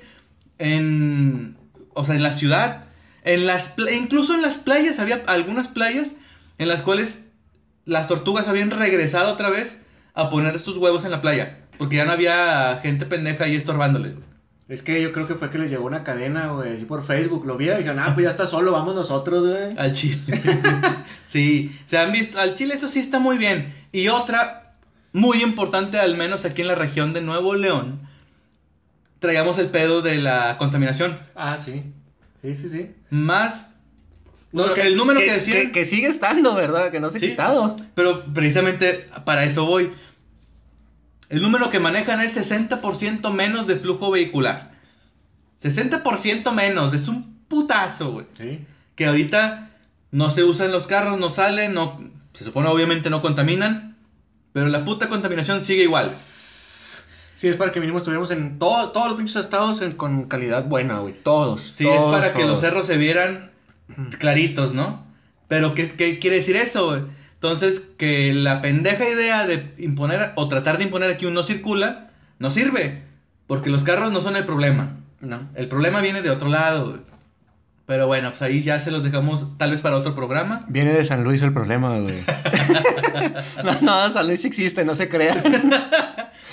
[0.60, 1.58] en,
[1.94, 2.86] o sea, en la ciudad,
[3.24, 6.16] en las, incluso en las playas, había algunas playas
[6.58, 7.26] en las cuales
[7.86, 9.80] las tortugas habían regresado otra vez
[10.14, 14.16] a poner sus huevos en la playa, porque ya no había gente pendeja ahí estorbándoles.
[14.68, 17.46] Es que yo creo que fue que les llegó una cadena, güey, así por Facebook.
[17.46, 19.78] Lo vi y dijeron, ah, pues ya está solo, vamos nosotros, güey.
[19.78, 20.20] Al Chile.
[21.26, 23.74] sí, se han visto, al Chile eso sí está muy bien.
[23.94, 24.67] Y otra,
[25.18, 28.00] muy importante, al menos aquí en la región de Nuevo León,
[29.20, 31.18] traíamos el pedo de la contaminación.
[31.36, 31.84] Ah, sí.
[32.42, 32.92] Sí, sí, sí.
[33.10, 33.72] Más...
[34.52, 35.58] No, bueno, el número que, decían...
[35.58, 36.92] Que, que sigue estando, ¿verdad?
[36.92, 37.30] Que no se ha Sí.
[37.32, 37.76] quitado.
[37.96, 39.92] Pero precisamente para eso voy.
[41.30, 44.72] El número que manejan es 60% menos de flujo vehicular.
[45.62, 48.26] 60% menos, es un putazo, güey.
[48.38, 48.66] Sí.
[48.96, 49.72] Que ahorita
[50.12, 52.00] no se usan los carros, no salen, no,
[52.34, 53.97] se supone obviamente no contaminan,
[54.58, 56.16] pero la puta contaminación sigue igual.
[57.36, 60.66] Sí, es para que mínimo estuviéramos en todo- todos los pinches estados en- con calidad
[60.66, 61.14] buena, güey.
[61.14, 61.62] Todos.
[61.62, 63.52] Sí, es todos, para que los cerros se vieran
[64.18, 65.06] claritos, ¿no?
[65.48, 66.88] Pero ¿qué, qué quiere decir eso?
[66.88, 67.02] güey?
[67.36, 72.10] Entonces, que la pendeja idea de imponer o tratar de imponer aquí un no circula,
[72.40, 73.04] no sirve.
[73.46, 74.98] Porque los carros no son el problema.
[75.22, 75.48] No.
[75.54, 76.90] El problema viene de otro lado.
[76.90, 77.02] güey.
[77.88, 80.66] Pero bueno, pues ahí ya se los dejamos tal vez para otro programa.
[80.68, 82.18] Viene de San Luis el problema, güey.
[83.64, 85.42] no, no, San Luis existe, no se crean.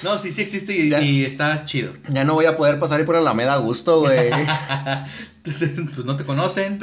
[0.05, 1.01] No, sí, sí existe y, Ya.
[1.01, 1.93] y está chido.
[2.09, 4.31] Ya no voy a poder pasar ahí por Alameda a gusto, güey.
[5.43, 6.79] pues no te conocen.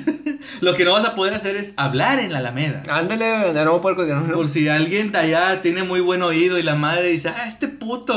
[0.60, 2.84] Lo que no vas a poder hacer es hablar en la Alameda.
[2.88, 4.14] Ándale, ya no voy a poder...
[4.14, 7.30] no- no- Por si alguien de allá tiene muy buen oído y la madre dice,
[7.30, 8.16] ah, este puto.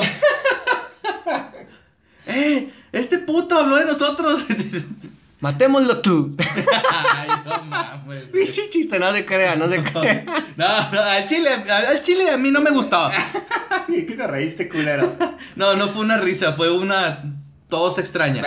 [2.27, 4.45] eh, este puto habló de nosotros.
[5.43, 6.34] Matémoslo tú.
[6.91, 8.23] Ay, no mames.
[8.32, 10.23] Pinche chiste, no se crea, no se crea.
[10.56, 13.10] No, no, al chile, al chile a mí no me gustó.
[13.88, 15.12] ¿Qué te reíste, culero?
[15.58, 17.23] No, no fue una risa, fue una
[17.67, 18.41] tos extraña.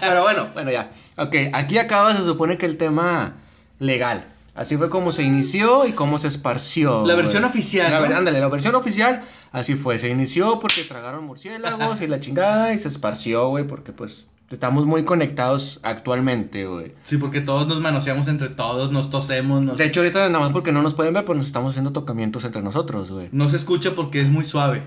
[0.00, 0.90] Pero bueno, bueno, ya.
[1.18, 3.34] Ok, aquí acaba, se supone que el tema
[3.78, 4.24] legal.
[4.54, 7.00] Así fue como se inició y cómo se esparció.
[7.00, 7.16] La güey.
[7.16, 8.02] versión oficial, La, ¿no?
[8.04, 9.98] ver- ándale, la versión oficial, así fue.
[9.98, 14.86] Se inició porque tragaron murciélagos y la chingada y se esparció, güey, porque pues estamos
[14.86, 16.94] muy conectados actualmente, güey.
[17.04, 19.78] Sí, porque todos nos manoseamos entre todos, nos tosemos, nos...
[19.78, 22.44] De hecho, ahorita nada más porque no nos pueden ver, pues nos estamos haciendo tocamientos
[22.44, 23.28] entre nosotros, güey.
[23.32, 24.82] No se escucha porque es muy suave.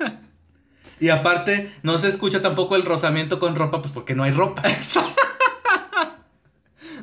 [1.00, 4.62] y aparte, no se escucha tampoco el rozamiento con ropa, pues porque no hay ropa.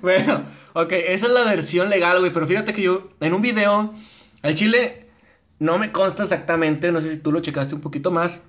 [0.02, 2.32] Bueno, ok, esa es la versión legal, güey.
[2.32, 3.94] Pero fíjate que yo, en un video,
[4.42, 5.10] al chile,
[5.60, 8.42] no me consta exactamente, no sé si tú lo checaste un poquito más.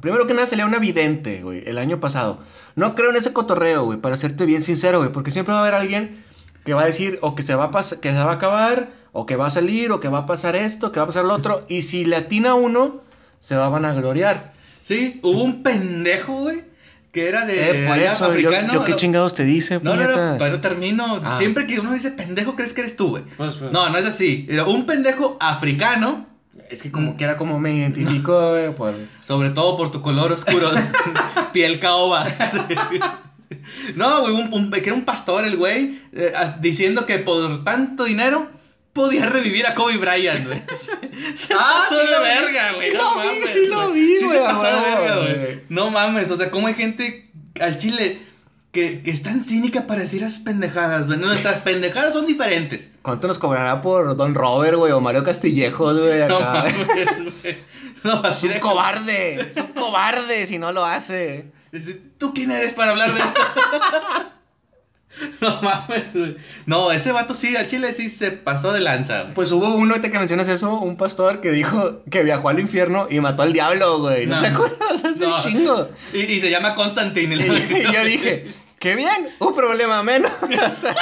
[0.00, 2.38] Primero que nada salía una vidente, güey, el año pasado.
[2.76, 5.62] No creo en ese cotorreo, güey, para serte bien sincero, güey, porque siempre va a
[5.62, 6.24] haber alguien
[6.64, 8.90] que va a decir o que se va a pas- que se va a acabar,
[9.12, 11.24] o que va a salir, o que va a pasar esto, que va a pasar
[11.24, 13.00] lo otro, y si le atina a uno,
[13.40, 14.52] se va a vanagloriar.
[14.82, 16.62] Sí, hubo un pendejo, güey,
[17.12, 18.72] que era de Eh, por eso, yo, africano.
[18.74, 21.20] yo qué no- chingados te dice, No, no, no, no termino.
[21.24, 21.36] Ah.
[21.38, 23.24] Siempre que uno dice pendejo, crees que eres tú, güey.
[23.36, 23.72] Pues, pues.
[23.72, 24.46] No, no es así.
[24.48, 26.26] Era un pendejo africano,
[26.68, 28.94] Es que como quiera como me identifico, güey, por...
[29.24, 30.70] sobre todo por tu color oscuro,
[31.52, 32.26] piel caoba.
[33.96, 38.04] No, güey, un, un- que era un pastor el güey, eh, diciendo que por tanto
[38.04, 38.48] dinero
[38.92, 40.62] podía revivir a Kobe Bryant, güey.
[41.34, 42.90] Se Ah, pasó sí de verga, güey.
[42.90, 44.00] Sí no lo vi, sí lo güey.
[44.02, 45.34] vi, Sí güey, se a pasó de verga, güey.
[45.38, 45.62] güey.
[45.68, 48.20] No mames, o sea, cómo hay gente al chile
[48.72, 51.18] que, que es tan cínica para decir esas pendejadas, güey.
[51.18, 52.92] Nuestras pendejadas son diferentes.
[53.02, 56.74] ¿Cuánto nos cobrará por Don Robert, güey, o Mario Castillejos, güey, No mames,
[57.42, 57.56] güey.
[58.02, 61.52] No, es un de cobarde, es un cobarde si no lo hace.
[62.18, 63.40] ¿Tú quién eres para hablar de esto?
[65.40, 66.36] no mames, güey.
[66.66, 69.34] No, ese vato sí, al chile sí se pasó de lanza, güey.
[69.34, 73.08] Pues hubo uno, ahorita que mencionas eso, un pastor que dijo que viajó al infierno
[73.10, 74.26] y mató al diablo, güey.
[74.26, 74.42] ¿No, No.
[74.42, 75.04] te acuerdas?
[75.04, 75.36] Hace No.
[75.36, 75.88] un chingo.
[76.14, 77.34] Y, y se llama Constantine.
[77.36, 78.46] Y, el- y yo dije,
[78.78, 80.30] qué bien, un problema menos.
[80.70, 80.94] O sea,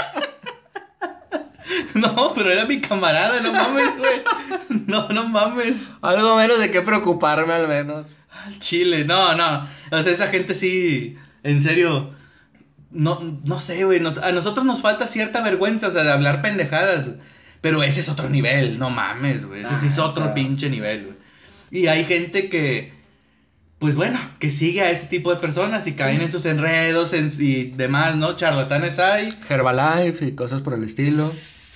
[1.95, 4.23] No, pero era mi camarada, no mames, güey.
[4.87, 5.91] No, no mames.
[6.01, 8.07] algo menos de qué preocuparme al menos.
[8.47, 9.69] Al chile, no, no.
[9.91, 12.17] O sea, esa gente sí, en serio.
[12.91, 14.01] No, no sé, güey.
[14.01, 17.09] nos- a nosotros nos falta cierta vergüenza, o sea, de hablar pendejadas.
[17.61, 19.63] Pero ese es otro nivel, no mames, güey.
[19.63, 20.35] Ese sí es Ah, otro claro.
[20.35, 21.17] pinche nivel, güey.
[21.71, 22.93] Y hay gente que,
[23.79, 27.31] pues bueno, que sigue a ese tipo de personas y caen en sus enredos en-
[27.39, 28.37] y demás, ¿no?
[28.37, 29.37] Charlatanes hay.
[29.49, 31.31] Herbalife y cosas por el estilo.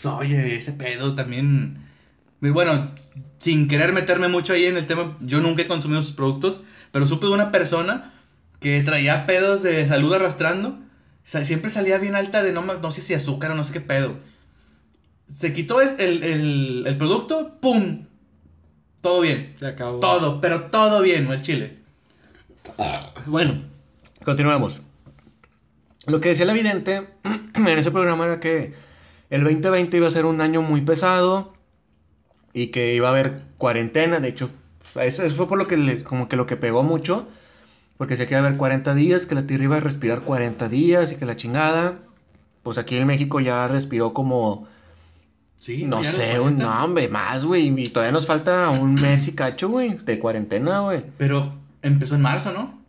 [0.05, 1.79] Oye, ese pedo también.
[2.40, 2.92] Y Bueno,
[3.38, 7.07] sin querer meterme mucho ahí en el tema, yo nunca he consumido sus productos, pero
[7.07, 8.12] supe de una persona
[8.61, 10.79] que traía pedos de salud arrastrando.
[11.25, 13.73] O sea, siempre salía bien alta de no, no sé si azúcar o no sé
[13.73, 14.17] qué pedo.
[15.29, 18.07] Se quitó el, el- el producto, ¡pum!
[19.01, 19.55] todo bien.
[19.59, 20.01] Se acabó.
[20.01, 21.79] Todo, pero todo bien, el chile.
[23.27, 23.63] Bueno,
[24.25, 24.81] continuamos.
[26.07, 27.09] Lo que decía la vidente
[27.55, 28.75] en ese programa era que
[29.31, 31.55] el 2020 iba a ser un año muy pesado
[32.53, 34.21] y que iba a haber cuarentena.
[34.21, 34.51] De hecho,
[34.97, 37.29] eso, eso fue por lo que le- como que lo que pegó mucho.
[37.96, 41.12] Porque se queda a haber 40 días, que la tierra iba a respirar 40 días
[41.12, 41.98] y que la chingada.
[42.62, 44.66] Pues aquí en México ya respiró como,
[45.59, 46.64] Sí, no sé, un 40.
[46.64, 47.68] no, hombre, más, güey.
[47.81, 51.05] Y todavía nos falta un mes y cacho, güey, de cuarentena, güey.
[51.18, 52.81] Pero empezó en marzo, ¿no?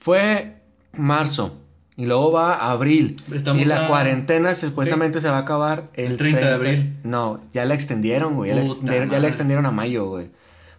[0.00, 0.56] Fue
[0.92, 1.58] marzo
[1.96, 3.16] y luego va a abril.
[3.32, 6.96] Estamos y la a- cuarentena supuestamente se va a acabar el, El 30 de abril.
[7.02, 8.50] No, ya la extendieron, güey.
[8.50, 9.28] Ya, la extendieron, ya la madre.
[9.28, 10.30] extendieron a mayo, güey.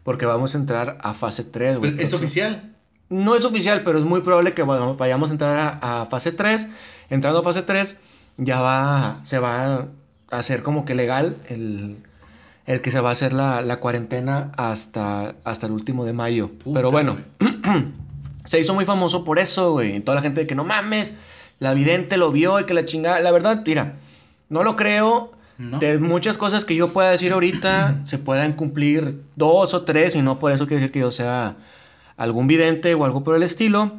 [0.03, 1.95] Porque vamos a entrar a fase 3, güey.
[1.99, 2.73] Es oficial.
[3.09, 6.31] No es oficial, pero es muy probable que vayamos vayamos a entrar a, a fase
[6.31, 6.67] 3.
[7.09, 7.95] Entrando a fase 3,
[8.37, 9.87] ya va, se va a
[10.29, 11.97] hacer como que legal el,
[12.65, 16.49] el que se va a hacer la, la cuarentena hasta, hasta el último de mayo.
[16.49, 17.17] Puta, pero bueno,
[18.45, 19.95] se hizo muy famoso por eso, güey.
[19.95, 21.15] Y Toda la gente de que no mames,
[21.59, 23.21] la vidente lo vio y que la chingada.
[23.21, 23.95] La verdad, mira,
[24.49, 25.31] no lo creo.
[25.57, 25.79] ¿No?
[25.79, 30.21] De muchas cosas que yo pueda decir ahorita, se puedan cumplir dos o tres, y
[30.21, 31.55] no por eso quiere decir que yo sea
[32.17, 33.91] algún vidente o algo por el estilo.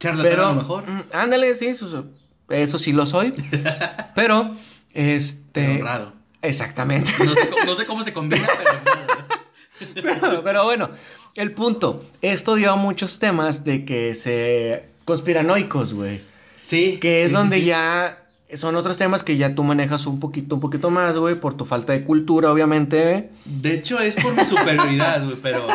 [0.00, 0.90] Charlatán Pero, a lo mejor.
[0.90, 2.06] mm, ándale, sí, eso,
[2.48, 3.32] eso sí lo soy.
[4.14, 4.56] pero,
[4.92, 5.76] este.
[5.76, 6.12] Honrado.
[6.42, 7.10] Exactamente.
[7.24, 9.94] No sé, cómo- no sé cómo se combina, pero.
[10.20, 10.90] pero, pero bueno,
[11.36, 12.04] el punto.
[12.20, 14.84] Esto dio a muchos temas de que se.
[15.04, 16.22] conspiranoicos, güey.
[16.56, 16.98] Sí.
[17.00, 17.66] Que es sí, donde sí.
[17.66, 18.20] ya.
[18.54, 21.64] Son otros temas que ya tú manejas un poquito, un poquito más, güey, por tu
[21.64, 23.30] falta de cultura, obviamente.
[23.44, 25.66] De hecho, es por mi superioridad, güey, pero.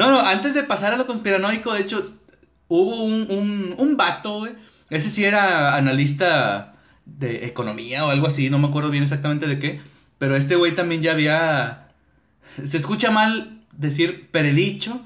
[0.00, 2.02] No, no, antes de pasar a lo conspiranoico, de hecho,
[2.68, 4.52] hubo un, un, un vato, güey.
[4.88, 6.72] Ese sí era analista
[7.04, 9.82] de economía o algo así, no me acuerdo bien exactamente de qué.
[10.16, 11.88] Pero este güey también ya había.
[12.64, 15.02] Se escucha mal decir predicho,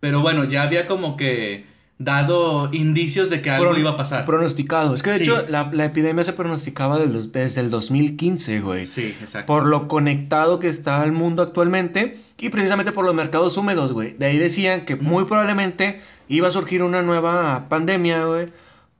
[0.00, 1.66] pero bueno, ya había como que
[2.02, 4.24] dado indicios de que algo Pro- iba a pasar.
[4.24, 4.94] Pronosticado.
[4.94, 5.22] Es que de Sí.
[5.24, 8.86] hecho la, la epidemia se pronosticaba del desde el 2015, güey.
[8.86, 9.46] Sí, exacto.
[9.52, 14.14] Por lo conectado que está el mundo actualmente y precisamente por los mercados húmedos, güey.
[14.14, 18.48] De ahí decían que muy probablemente iba a surgir una nueva pandemia, güey,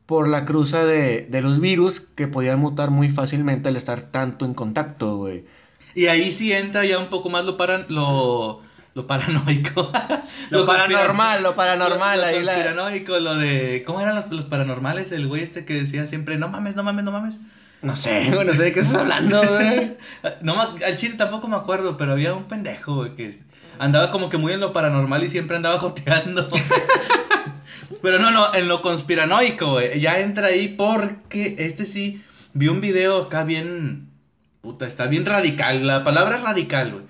[0.04, 4.44] por la cruza de, de los virus que podían mutar muy fácilmente al estar tanto
[4.44, 5.46] en contacto, güey.
[5.94, 8.60] Y ahí sí entra ya un poco más lo paran lo,
[8.94, 9.92] lo paranoico.
[10.50, 13.84] Lo paranormal, lo paranormal, Lo, lo ahí la- conspiranoico, lo de.
[13.86, 15.12] ¿Cómo eran los, los paranormales?
[15.12, 17.36] El güey este que decía siempre, no mames, no mames, no mames.
[17.82, 19.96] No sé, güey, no sé de qué estás hablando, güey.
[20.42, 23.32] No, al chile tampoco me acuerdo, pero había un pendejo, güey, que
[23.78, 26.48] andaba como que muy en lo paranormal y siempre andaba joteando.
[28.02, 30.00] pero no, no, en lo conspiranoico, güey.
[30.00, 32.22] Ya entra ahí porque este sí.
[32.54, 34.08] Vi un video acá bien.
[34.62, 35.86] Puta, está bien radical.
[35.86, 37.04] La palabra es radical, güey.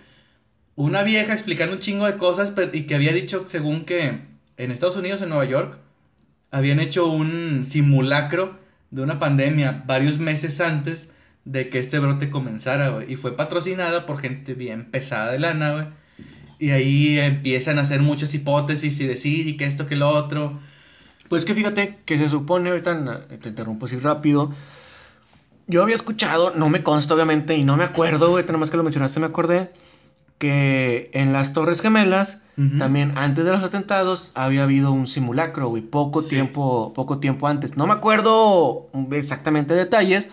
[0.81, 4.21] Una vieja explicando un chingo de cosas y que había dicho, según que
[4.57, 5.77] en Estados Unidos, en Nueva York,
[6.51, 8.57] habían hecho un simulacro
[8.90, 11.12] de una pandemia varios meses antes
[11.45, 13.12] de que este brote comenzara, güey.
[13.12, 15.87] Y fue patrocinada por gente bien pesada de lana, güey.
[16.59, 20.61] Y ahí empiezan a hacer muchas hipótesis y decir y que esto, que lo otro.
[21.29, 24.55] Pues que fíjate que se supone, ahorita te interrumpo así rápido.
[25.66, 28.79] Yo había escuchado, no me consta obviamente y no me acuerdo, güey, nada más que
[28.79, 29.73] lo mencionaste me acordé,
[30.40, 32.38] que en las Torres Gemelas,
[32.79, 36.31] también antes de los atentados, había habido un simulacro, güey, poco Sí.
[36.31, 37.76] tiempo, poco tiempo antes.
[37.76, 40.29] No me acuerdo exactamente detalles,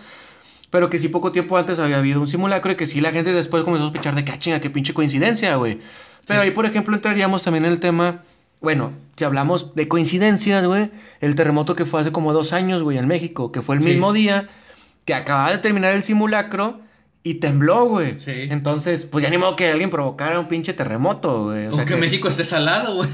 [0.70, 3.32] pero que sí poco tiempo antes había habido un simulacro y que sí la gente
[3.32, 5.78] después comenzó a sospechar de que, ah, chinga, qué pinche coincidencia, güey.
[6.26, 6.46] Pero Sí.
[6.48, 8.22] ahí, por ejemplo, entraríamos también en el tema,
[8.60, 10.90] bueno, si hablamos de coincidencias, güey,
[11.20, 13.88] el terremoto que fue hace como dos años, güey, en México, que fue el Sí.
[13.90, 14.48] mismo día
[15.06, 16.80] que acababa de terminar el simulacro
[17.24, 18.18] y tembló, güey.
[18.20, 18.32] Sí.
[18.48, 21.66] Entonces, pues ya ni modo que alguien provocara un pinche terremoto, güey.
[21.66, 23.10] O, que, México esté salado, güey.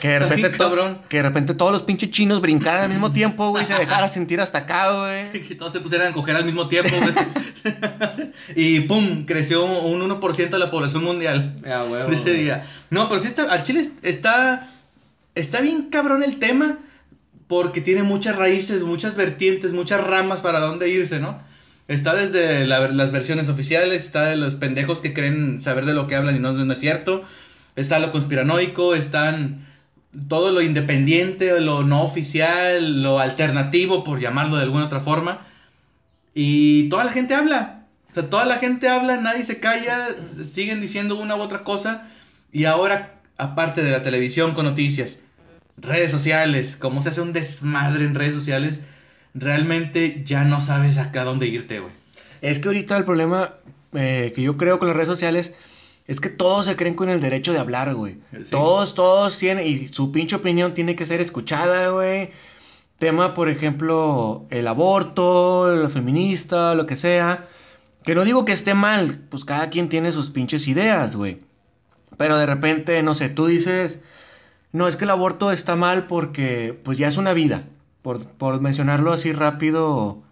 [0.00, 1.00] Que de, repente cabrón.
[1.08, 4.08] que de repente todos los pinches chinos brincaran al mismo tiempo, güey, y se dejara
[4.08, 5.32] sentir hasta acá, güey.
[5.48, 8.32] Que todos se pusieran a coger al mismo tiempo, güey.
[8.56, 11.60] y pum, creció un 1% de la población mundial.
[11.60, 12.66] de ese día.
[12.90, 14.68] No, pero sí está, al Chile está,
[15.34, 16.78] está bien cabrón el tema
[17.48, 21.40] porque tiene muchas raíces, muchas vertientes, muchas ramas para dónde irse, ¿no?
[21.86, 26.06] Está desde la- las versiones oficiales, está de los pendejos que creen saber de lo
[26.06, 27.24] que hablan y no, no es cierto,
[27.76, 29.66] está lo conspiranoico, están
[30.28, 35.46] todo lo independiente, lo no oficial, lo alternativo, por llamarlo de alguna otra forma,
[36.34, 37.86] y toda la gente habla.
[38.10, 40.06] O sea, toda la gente habla, nadie se calla,
[40.44, 42.08] siguen diciendo una u otra cosa.
[42.52, 45.18] Y ahora, aparte de la televisión con noticias,
[45.76, 48.82] redes sociales, cómo se hace un desmadre en redes sociales,
[49.34, 51.92] realmente ya no sabes acá dónde irte, güey.
[52.40, 53.54] Es que ahorita el problema
[53.92, 55.54] eh, que yo creo con las redes sociales
[56.06, 58.18] es que todos se creen con el derecho de hablar, güey.
[58.32, 58.50] Sí.
[58.50, 62.30] Todos, todos tienen, y su pinche opinión tiene que ser escuchada, güey.
[62.98, 67.48] Tema, por ejemplo, el aborto, lo feminista, lo que sea.
[68.04, 71.38] Que no digo que esté mal, pues cada quien tiene sus pinches ideas, güey.
[72.18, 74.02] Pero de repente, no sé, tú dices,
[74.72, 77.64] no, es que el aborto está mal porque, pues ya es una vida.
[78.04, 80.22] Por, por mencionarlo así rápido.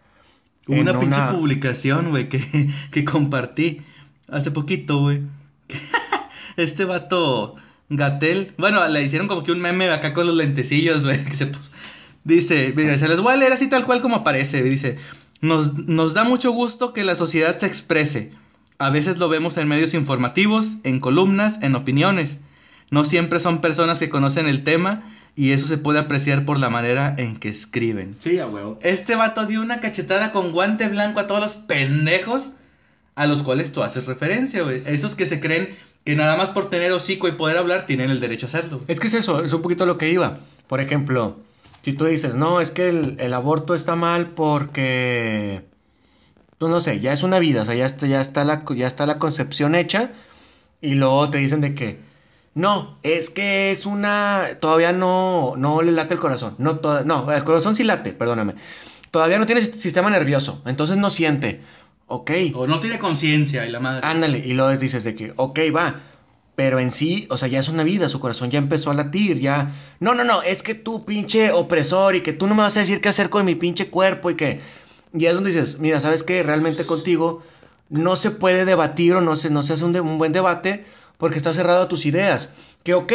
[0.67, 3.81] Hubo una pinche publicación, güey, que, que compartí
[4.29, 5.23] hace poquito, güey.
[6.59, 7.57] Este vato,
[7.89, 11.47] Gatel, bueno, le hicieron como que un meme acá con los lentecillos, güey, que se
[11.47, 11.71] puso.
[12.25, 14.99] Dice, mira, se les voy a leer así tal cual como aparece, dice,
[15.41, 18.33] nos, nos da mucho gusto que la sociedad se exprese.
[18.77, 22.39] A veces lo vemos en medios informativos, en columnas, en opiniones.
[22.91, 25.05] No siempre son personas que conocen el tema
[25.35, 28.17] y eso se puede apreciar por la manera en que escriben.
[28.21, 28.79] Sí, a huevo.
[28.83, 32.53] Este vato dio una cachetada con guante blanco a todos los pendejos
[33.15, 34.83] a los cuales tú haces referencia, güey.
[34.87, 38.21] Esos que se creen que nada más por tener hocico y poder hablar tienen el
[38.21, 38.83] derecho a hacerlo.
[38.89, 40.39] Es que es eso, es un poquito lo que iba.
[40.67, 41.39] Por ejemplo,
[41.83, 45.63] si tú dices, no, es que el, el aborto está mal porque,
[46.59, 48.87] pues no sé, ya es una vida, o sea, ya está, ya está, la, ya
[48.87, 50.11] está la concepción hecha
[50.81, 52.01] y luego te dicen de que,
[52.55, 57.31] no, es que es una, todavía no, no le late el corazón, no, to- no,
[57.33, 58.55] el corazón sí late, perdóname,
[59.11, 61.61] todavía no tiene sistema nervioso, entonces no siente,
[62.09, 64.07] ok, O no tiene conciencia y la madre.
[64.07, 66.01] Ándale, y luego dices de que, ok, va,
[66.55, 69.41] pero en sí, o sea, ya es una vida, su corazón ya empezó a latir,
[69.41, 69.73] ya...
[70.01, 72.81] No, no, no, es que tú, pinche opresor, y que tú no me vas a
[72.81, 74.61] decir qué hacer con mi pinche cuerpo, y que...
[75.15, 76.43] Y es donde dices, mira, ¿sabes qué?
[76.43, 77.43] Realmente contigo
[77.89, 80.85] no se puede debatir o no se, no se hace un, de- un buen debate
[81.23, 82.49] porque está cerrado a tus ideas.
[82.83, 83.13] Que, ok,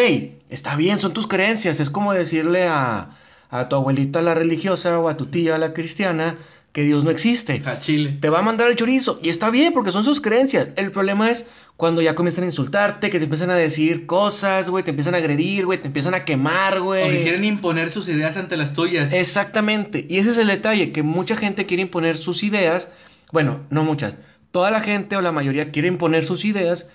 [0.50, 3.10] está bien, son tus creencias, es como decirle a,
[3.50, 6.38] a tu abuelita la religiosa o a tu tía la cristiana
[6.72, 8.18] que Dios no existe A Chile.
[8.22, 9.20] te va a mandar el chorizo.
[9.22, 10.70] Y está bien, porque son sus creencias.
[10.78, 11.46] El problema es
[11.76, 15.18] cuando ya comienzan a insultarte, que te empiezan a decir cosas, güey, te empiezan a
[15.18, 17.24] agredir, güey, te empiezan a quemar, O que güey.
[17.24, 19.12] quieren imponer sus ideas ante las tuyas.
[19.12, 20.06] Exactamente.
[20.10, 22.88] Y ese es el detalle, que mucha gente quiere imponer sus ideas.
[23.34, 24.16] Bueno, no muchas.
[24.52, 26.88] Toda la gente o la mayoría quiere imponer sus ideas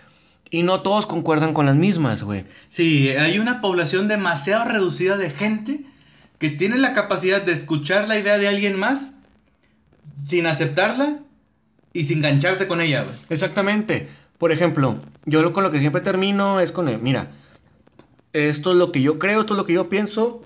[0.51, 2.45] y no todos concuerdan con las mismas, güey.
[2.69, 5.81] Sí, hay una población demasiado reducida de gente
[6.39, 9.15] que tiene la capacidad de escuchar la idea de alguien más
[10.27, 11.19] sin aceptarla
[11.93, 13.15] y sin engancharse con ella, güey.
[13.31, 14.09] Exactamente.
[14.39, 17.29] Por ejemplo, yo lo- con lo que siempre termino es con, el, mira,
[18.33, 20.43] esto es lo que yo creo, esto es lo que yo pienso.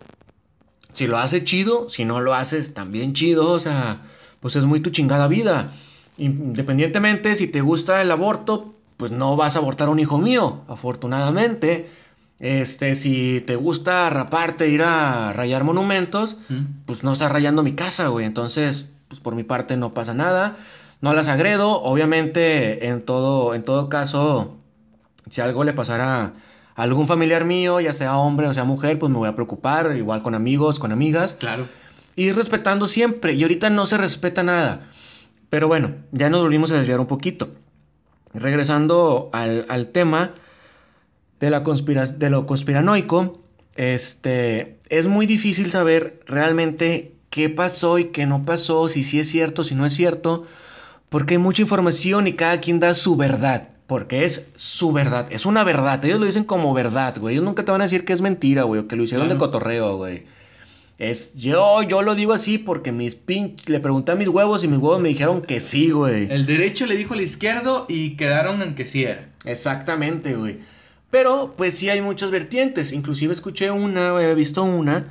[0.93, 4.03] Si lo haces chido, si no lo haces también chido, o sea,
[4.41, 5.71] pues es muy tu chingada vida.
[6.19, 10.63] Independientemente si te gusta el aborto, pues no vas a abortar a un hijo mío,
[10.69, 11.91] afortunadamente.
[12.39, 16.85] Este, si te gusta raparte, ir a rayar monumentos, ¿Mm?
[16.85, 18.27] pues no estás rayando mi casa, güey.
[18.27, 20.57] Entonces, pues por mi parte no pasa nada.
[21.01, 21.83] No las agredo.
[21.83, 24.57] Obviamente, en todo, en todo caso,
[25.31, 26.33] si algo le pasara a
[26.75, 30.23] algún familiar mío, ya sea hombre o sea mujer, pues me voy a preocupar, igual
[30.23, 31.35] con amigos, con amigas.
[31.35, 31.67] Claro.
[32.17, 33.35] Y respetando siempre.
[33.35, 34.89] Y ahorita no se respeta nada.
[35.51, 37.51] Pero bueno, ya nos volvimos a desviar un poquito.
[38.39, 40.33] Regresando al, al tema
[41.41, 43.41] de, la conspira- de lo conspiranoico,
[43.77, 49.29] este, es muy difícil saber realmente qué pasó y qué no pasó, si sí es
[49.29, 50.45] cierto, si no es cierto,
[51.09, 55.45] porque hay mucha información y cada quien da su verdad, porque es su verdad, es
[55.47, 58.13] una verdad, ellos lo dicen como verdad, güey, ellos nunca te van a decir que
[58.13, 60.25] es mentira, güey, o que lo hicieron de cotorreo, güey.
[60.99, 63.57] Es yo, yo lo digo así porque mis pin...
[63.67, 66.31] le pregunté a mis huevos y mis huevos me dijeron que sí, güey.
[66.31, 69.29] El derecho le dijo al izquierdo y quedaron en que sí era.
[69.45, 70.59] Exactamente, güey.
[71.11, 72.93] Pero, pues sí hay muchas vertientes.
[72.93, 75.07] Inclusive escuché una, he visto una,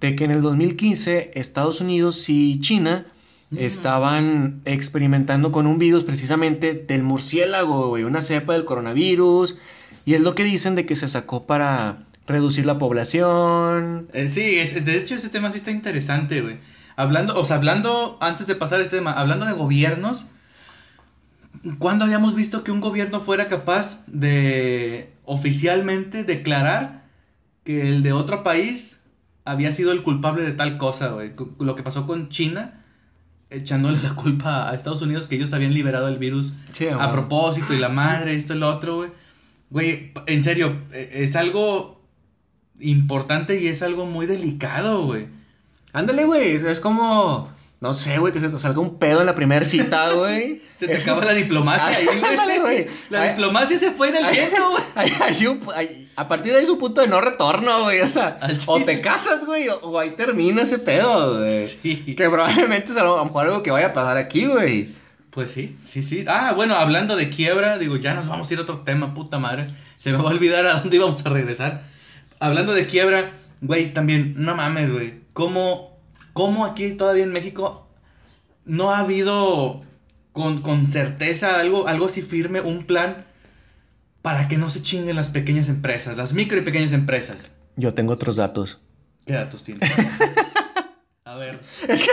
[0.00, 3.06] de que en el 2015 Estados Unidos y China
[3.54, 3.58] Mm.
[3.58, 8.04] estaban experimentando con un virus precisamente del murciélago, güey.
[8.04, 9.56] Una cepa del coronavirus.
[10.04, 14.08] Y es lo que dicen de que se sacó para reducir la población.
[14.12, 16.58] Eh, sí, es, es- de hecho ese tema sí está interesante, güey.
[16.96, 20.26] Hablando, o sea, hablando, antes de pasar a este tema, hablando de gobiernos,
[21.78, 27.04] ¿cuándo habíamos visto que un gobierno fuera capaz de oficialmente declarar
[27.64, 29.00] que el de otro país
[29.44, 31.32] había sido el culpable de tal cosa, güey?
[31.58, 32.84] Lo que pasó con China,
[33.50, 37.74] echándole la culpa a Estados Unidos que ellos habían liberado el virus Sí, a propósito
[37.74, 39.10] y la madre, esto y lo otro, güey.
[39.70, 42.03] Güey, en serio, eh, es algo
[42.80, 45.26] importante y es algo muy delicado, güey.
[45.92, 46.56] Ándale, güey.
[46.56, 47.48] Es, como,
[47.80, 50.62] no sé, güey, que se te salga un pedo en la primera cita, güey.
[50.78, 52.24] Se te Es- acaba la diplomacia ahí, güey.
[52.24, 52.86] Ándale, güey.
[53.10, 56.04] La Ay- diplomacia se fue en el viento, güey.
[56.16, 58.00] A partir de ahí es un punto de no retorno, güey.
[58.00, 61.66] O sea, o te casas, güey, o, o ahí termina ese pedo, güey.
[61.66, 62.14] Sí.
[62.16, 64.94] Que probablemente es a lo a lo mejor algo que vaya a pasar aquí, güey.
[65.30, 66.24] Pues sí, sí, sí.
[66.28, 69.40] Ah, bueno, hablando de quiebra, digo, ya nos vamos a ir a otro tema, puta
[69.40, 69.66] madre.
[69.98, 71.82] Se me va a olvidar a dónde íbamos a regresar.
[72.44, 73.32] Hablando de quiebra,
[73.62, 75.14] güey, también, no mames, güey.
[75.32, 75.98] ¿Cómo,
[76.34, 77.88] ¿Cómo aquí todavía en México
[78.66, 79.80] no ha habido
[80.32, 83.24] con, con certeza algo, algo así firme, un plan
[84.20, 87.50] para que no se chinguen las pequeñas empresas, las micro y pequeñas empresas?
[87.76, 88.78] Yo tengo otros datos.
[89.24, 89.90] ¿Qué datos tienes?
[91.24, 91.60] a ver.
[91.88, 92.10] Es que.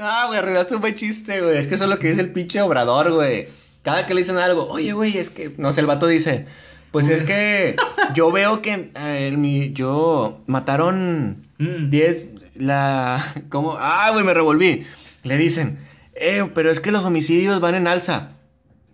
[0.00, 1.58] No, güey, arreglaste un buen chiste, güey.
[1.58, 3.46] Es que eso es lo que dice el pinche obrador, güey.
[3.82, 5.54] Cada que le dicen algo, oye, güey, es que.
[5.58, 6.46] No sé, el vato dice.
[6.90, 7.76] Pues es que
[8.14, 11.90] yo veo que eh, mi, yo mataron Mm.
[11.90, 12.22] 10.
[12.56, 13.22] La.
[13.50, 13.76] ¿Cómo?
[13.78, 14.86] Ah, güey, me revolví.
[15.24, 18.30] Le dicen, eh, pero es que los homicidios van en alza.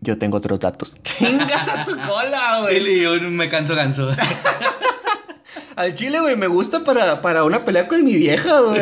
[0.01, 0.97] Yo tengo otros datos.
[1.03, 2.83] Chingas a tu cola, güey.
[2.83, 4.11] Sí, yo me canso ganso.
[5.77, 8.81] Al chile, güey, me gusta para, para una pelea con mi vieja, güey.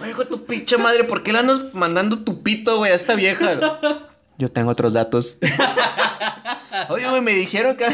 [0.00, 3.14] Oye, hijo tu pinche madre, ¿por qué le andas mandando tu pito, güey, a esta
[3.14, 3.78] vieja?
[4.38, 5.38] Yo tengo otros datos.
[6.88, 7.86] Oye, güey, me dijeron que,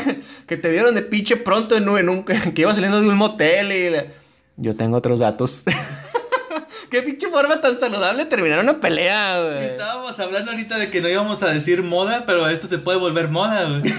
[0.47, 3.16] que te vieron de pinche pronto en un, en un- que iba saliendo de un
[3.16, 3.91] motel y...
[3.91, 4.05] la-
[4.57, 5.64] Yo tengo otros datos.
[6.91, 9.64] Qué pinche forma tan saludable terminar una pelea, güey.
[9.66, 13.29] Estábamos hablando ahorita de que no íbamos a decir moda, pero esto se puede volver
[13.29, 13.93] moda, güey.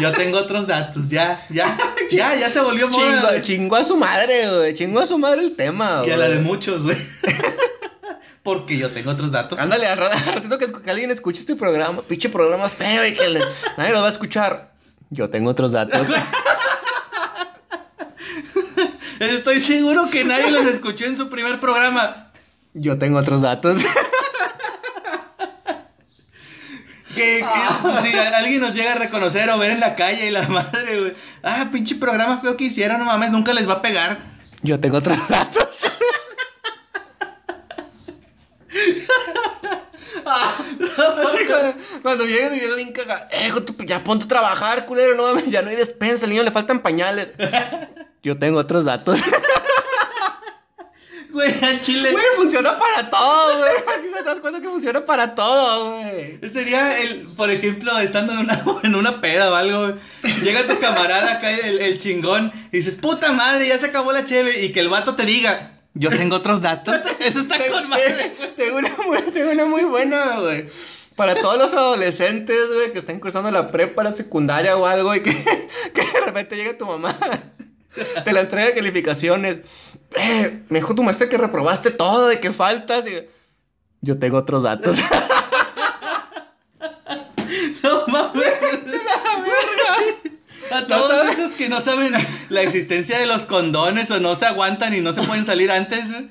[0.00, 1.76] Yo tengo otros datos, ya, ya,
[2.10, 3.04] ya, ya se volvió moda.
[3.12, 3.40] Chingo, güey.
[3.42, 4.74] chingo a su madre, güey.
[4.74, 6.46] Chingo a su madre el tema, Y a la de güey.
[6.46, 6.96] muchos, güey.
[8.42, 9.58] Porque yo tengo otros datos.
[9.58, 13.14] Ándale, al ra- al ratito que, que alguien escuche este programa, pinche programa feo y
[13.14, 13.42] que le-
[13.76, 14.72] nadie lo va a escuchar.
[15.10, 16.06] Yo tengo otros datos.
[19.18, 22.30] Estoy seguro que nadie los escuchó en su primer programa.
[22.72, 23.82] Yo tengo otros datos.
[27.14, 30.46] Que, que si alguien nos llega a reconocer o ver en la calle y la
[30.46, 31.12] madre, güey.
[31.42, 34.18] Ah, pinche programa feo que hicieron, no mames, nunca les va a pegar.
[34.62, 35.90] Yo tengo otros datos.
[40.24, 43.52] Así cuando, cuando llega mi vieja bien caga, eh,
[43.86, 46.82] ya ponte a trabajar, culero, no mames, ya no hay despensa, al niño le faltan
[46.82, 47.32] pañales.
[48.22, 49.20] Yo tengo otros datos.
[51.32, 52.10] Güey, a Chile.
[52.10, 53.70] Güey, funciona para todo, güey.
[53.70, 56.40] Aquí se das cuenta que funciona para todo, güey.
[56.50, 59.94] Sería el, por ejemplo, estando en una, en una peda o algo, güey.
[60.42, 64.24] Llega tu camarada acá, el, el chingón, y dices, puta madre, ya se acabó la
[64.24, 67.00] cheve, y que el vato te diga, yo tengo otros datos.
[67.20, 68.32] Eso está con madre.
[68.36, 68.54] güey.
[68.56, 70.66] Tengo una, muy, tengo una muy buena, güey.
[71.16, 75.22] Para todos los adolescentes, güey, que están cursando la prepa, la secundaria o algo, y
[75.22, 75.32] que,
[75.94, 77.16] que de repente llega tu mamá,
[78.24, 79.58] te la entrega de calificaciones.
[80.16, 83.06] Eh, me dijo tu maestra que reprobaste todo, de que faltas.
[83.06, 83.26] y-
[84.00, 84.98] Yo tengo otros datos.
[87.82, 88.52] No mames.
[90.70, 91.38] A todos sabes?
[91.38, 92.14] esos que no saben
[92.48, 96.10] la existencia de los condones o no se aguantan y no se pueden salir antes,
[96.10, 96.28] güey.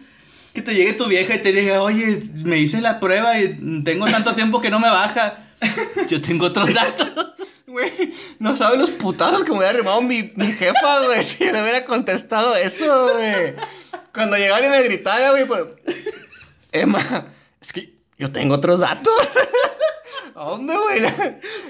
[0.54, 4.08] Que te llegue tu vieja y te diga, oye, me hice la prueba y tengo
[4.08, 5.46] tanto tiempo que no me baja.
[6.08, 7.10] Yo tengo otros datos.
[7.68, 11.52] Güey, no sabes los putazos que me hubiera arrimado mi, mi jefa, güey, si yo
[11.52, 13.54] le hubiera contestado eso, güey.
[14.12, 15.66] Cuando llegaba y me gritaba, güey, pues...
[16.72, 17.28] Emma,
[17.62, 19.14] es que yo tengo otros datos.
[20.36, 21.00] ¿A dónde, güey?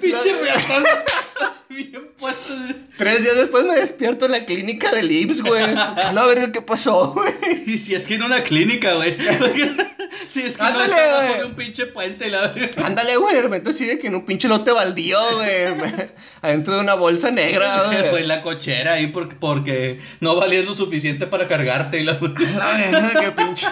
[0.01, 0.83] Pinche La- güey, estás
[1.69, 2.53] bien puesto.
[2.97, 5.63] Tres días después me despierto en la clínica del IPS, güey.
[5.63, 7.33] A la verga, ¿qué pasó, güey?
[7.65, 9.17] Y si es que en una clínica, güey.
[10.27, 13.69] Si es que no es abajo de un pinche puente la Ándale, güey, de repente
[13.69, 16.09] así de que en un pinche lote baldío, güey.
[16.41, 18.25] Adentro de una bolsa negra, Pues güey.
[18.27, 22.19] la cochera ahí porque, porque no valías lo suficiente para cargarte y la...
[22.19, 23.67] La verga, qué pinche.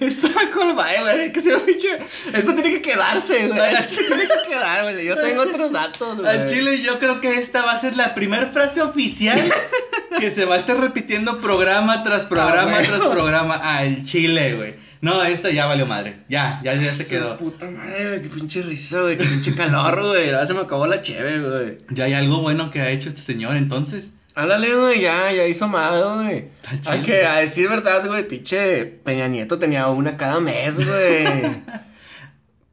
[0.00, 1.32] Está con güey.
[1.32, 1.98] Que sea pinche.
[2.32, 3.74] Esto tiene que quedarse, güey.
[4.08, 5.04] Tiene que quedar, güey.
[5.04, 6.28] Yo tengo otros datos, güey.
[6.28, 9.40] Al chile yo creo que esta va a ser la primera frase oficial
[10.18, 12.86] que se va a estar repitiendo programa tras programa Ah, güey.
[12.86, 13.54] tras programa.
[13.56, 14.74] Al chile, güey.
[15.00, 16.18] No, esta ya valió madre.
[16.28, 17.36] Ya, ya, ya se quedó.
[17.36, 18.22] Puta madre.
[18.22, 19.18] Qué pinche risa, güey.
[19.18, 20.26] Qué pinche calor, güey.
[20.30, 21.78] Ahora se me acabó la cheve, güey.
[21.90, 24.12] Ya hay algo bueno que ha hecho este señor entonces.
[24.36, 25.00] Ándale, güey.
[25.00, 26.44] Ya, ya hizo mal, güey.
[26.86, 28.26] Hay que, a decir verdad, güey.
[28.28, 31.26] Pinche Peña Nieto tenía una cada mes, güey.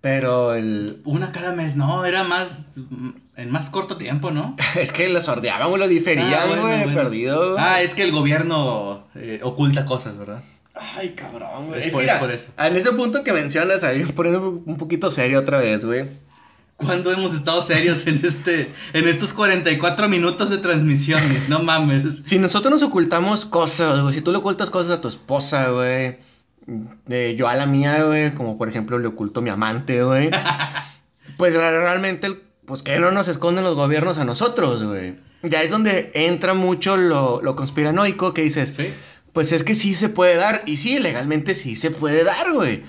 [0.02, 1.02] Pero el.
[1.04, 2.68] Una cada mes, no, era más
[3.36, 4.56] en más corto tiempo, ¿no?
[4.80, 5.78] Es que lo sordeaban.
[5.78, 6.60] Lo diferían, Ah, güey.
[6.62, 6.94] bueno, bueno.
[6.94, 7.56] Perdido.
[7.58, 10.42] Ah, es que el gobierno eh, oculta cosas, ¿verdad?
[10.74, 11.82] Ay, cabrón, güey.
[11.82, 12.48] Es Es, por eso, mira, por eso.
[12.58, 16.08] En ese punto que mencionas, ahí poniendo un poquito serio otra vez, güey.
[16.78, 21.50] ¿Cuándo hemos estado serios en este en estos 44 minutos de transmisiones?
[21.50, 22.22] No mames.
[22.24, 26.20] Si nosotros nos ocultamos cosas, güey, si tú le ocultas cosas a tu esposa, güey,
[27.10, 30.30] eh, yo a la mía, güey, como por ejemplo le oculto a mi amante, güey,
[31.38, 35.16] pues re- realmente, pues que no nos esconden los gobiernos a nosotros, güey.
[35.44, 38.88] Ya es donde entra mucho lo, lo conspiranoico que dices, Sí.
[39.34, 42.84] pues es que sí se puede dar, y sí, legalmente sí se puede dar, güey.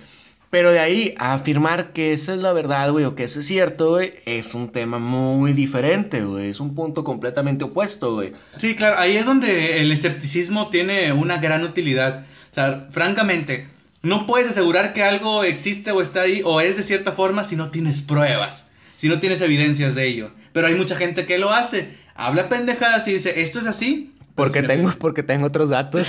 [0.51, 3.47] Pero de ahí a afirmar que esa es la verdad, güey, o que eso es
[3.47, 6.51] cierto, güey, es un tema muy diferente, güey.
[6.51, 8.33] Es un punto completamente opuesto, güey.
[8.59, 12.27] Sí, claro, ahí es donde el escepticismo tiene una gran utilidad.
[12.51, 13.69] O sea, francamente,
[14.03, 17.55] no puedes asegurar que algo existe o está ahí o es de cierta forma si
[17.57, 20.31] no tienes pruebas, si no tienes evidencias de ello.
[20.53, 21.97] Pero hay mucha gente que lo hace.
[22.15, 24.15] Habla pendejadas y dice, ¿esto es así?
[24.35, 26.09] Porque tengo, porque tengo otros datos.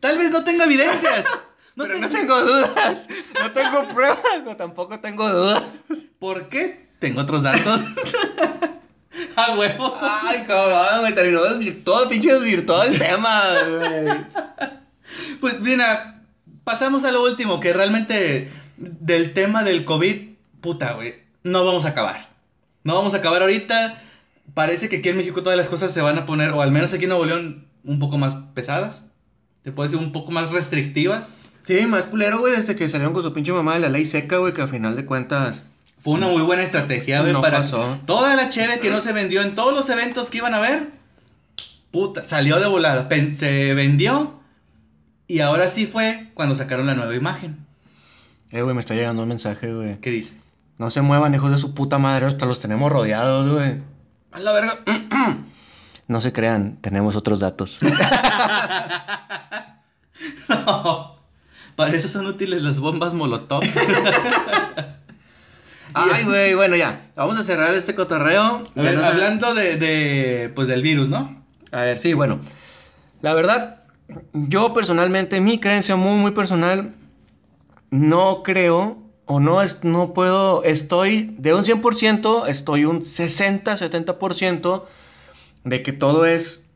[0.00, 1.24] Tal vez no tenga evidencias.
[1.76, 3.08] No Pero tengo- no tengo dudas.
[3.42, 5.62] No tengo pruebas, pero tampoco tengo dudas.
[6.18, 6.88] ¿Por qué?
[6.98, 7.80] Tengo otros datos.
[9.36, 9.96] A huevo.
[10.00, 11.40] Ay, cabrón, me terminó
[11.84, 14.16] todo pinche desvirtuado el tema, güey.
[15.40, 16.22] Pues mira,
[16.64, 21.90] pasamos a lo último, que realmente del tema del COVID, puta, güey, no vamos a
[21.90, 22.28] acabar.
[22.82, 24.02] No vamos a acabar ahorita.
[24.54, 26.92] Parece que aquí en México todas las cosas se van a poner, o al menos
[26.92, 29.04] aquí en Nuevo León, un poco más pesadas.
[29.62, 31.34] Te puedo decir un poco más restrictivas.
[31.66, 34.38] Sí, más culero, güey, desde que salieron con su pinche mamá de la ley seca,
[34.38, 35.64] güey, que a final de cuentas.
[36.04, 37.98] Fue una muy buena estrategia, güey, No para pasó.
[38.06, 40.90] toda la cheve que no se vendió en todos los eventos que iban a ver.
[41.90, 43.08] Puta, salió de volada.
[43.08, 44.34] Pen- se vendió.
[45.26, 47.64] Y ahora sí fue cuando sacaron la nueva imagen.
[48.50, 49.98] Eh, güey, me está llegando un mensaje, güey.
[50.00, 50.34] ¿Qué dice?
[50.76, 53.80] No se muevan, hijos de su puta madre, hasta los tenemos rodeados, güey.
[54.32, 54.78] A la verga.
[56.06, 57.78] No se crean, tenemos otros datos.
[61.76, 63.62] Para eso son útiles las bombas Molotov.
[65.94, 67.10] Ay, güey, bueno, ya.
[67.16, 68.42] Vamos a cerrar este cotorreo.
[68.42, 71.42] A Ya ver, nos- hablando de, de, pues del virus, ¿no?
[71.72, 72.40] A ver, sí, bueno.
[73.22, 73.82] La verdad,
[74.32, 76.94] yo personalmente, mi creencia muy, muy personal,
[77.90, 84.84] no creo o no, es, no puedo, estoy de un 100%, estoy un 60, 70%
[85.64, 86.66] de que todo es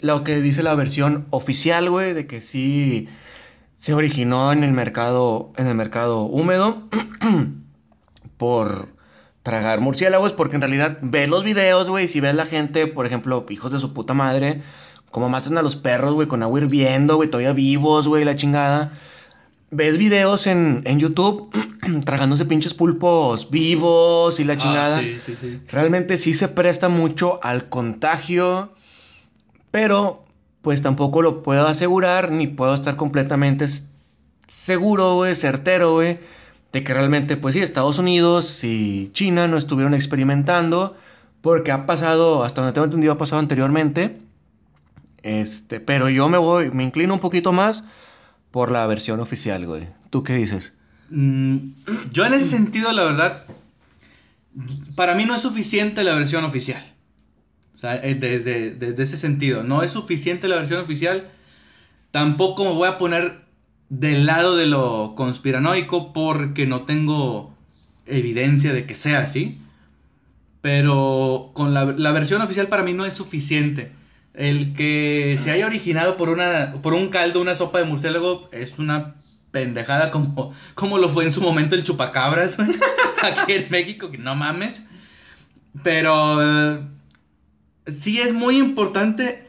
[0.00, 3.08] lo que dice la versión oficial, güey, de que sí
[3.76, 6.84] se originó en el mercado, en el mercado húmedo
[8.36, 8.88] por
[9.42, 13.46] tragar murciélagos, porque en realidad ves los videos, güey, si ves la gente, por ejemplo,
[13.48, 14.62] hijos de su puta madre,
[15.10, 18.92] como matan a los perros, güey, con agua hirviendo, güey, todavía vivos, güey, la chingada.
[19.70, 21.50] Ves videos en, en YouTube
[22.04, 24.98] tragándose pinches pulpos vivos y la chingada.
[24.98, 25.60] Ah, sí, sí, sí.
[25.68, 28.72] Realmente sí se presta mucho al contagio,
[29.70, 30.24] pero
[30.62, 33.66] pues tampoco lo puedo asegurar ni puedo estar completamente
[34.48, 36.18] seguro, güey, certero, güey,
[36.76, 40.94] de que realmente, pues sí, Estados Unidos y China no estuvieron experimentando,
[41.40, 44.20] porque ha pasado, hasta donde tengo entendido, ha pasado anteriormente.
[45.22, 47.82] Este, pero yo me voy, me inclino un poquito más
[48.50, 49.88] por la versión oficial, güey.
[50.10, 50.74] ¿Tú qué dices?
[51.08, 51.68] Mm,
[52.12, 53.44] yo en ese sentido, la verdad,
[54.96, 56.92] para mí no es suficiente la versión oficial.
[57.74, 61.30] O sea, eh, desde, desde ese sentido, no es suficiente la versión oficial.
[62.10, 63.45] Tampoco me voy a poner
[63.88, 67.54] del lado de lo conspiranoico porque no tengo
[68.06, 69.60] evidencia de que sea así.
[70.60, 73.92] Pero con la, la versión oficial para mí no es suficiente.
[74.34, 78.78] El que se haya originado por, una, por un caldo, una sopa de murciélago, es
[78.78, 79.14] una
[79.50, 82.58] pendejada como, como lo fue en su momento el chupacabras,
[83.22, 84.84] aquí en México, que no mames.
[85.82, 86.80] Pero eh,
[87.86, 89.46] sí es muy importante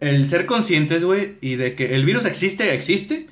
[0.00, 3.28] el ser conscientes, güey, y de que el virus existe, existe,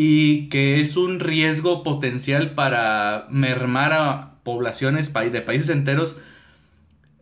[0.00, 6.18] y que es un riesgo potencial para mermar a poblaciones de países enteros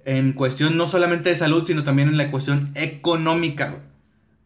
[0.05, 3.77] en cuestión no solamente de salud, sino también en la cuestión económica.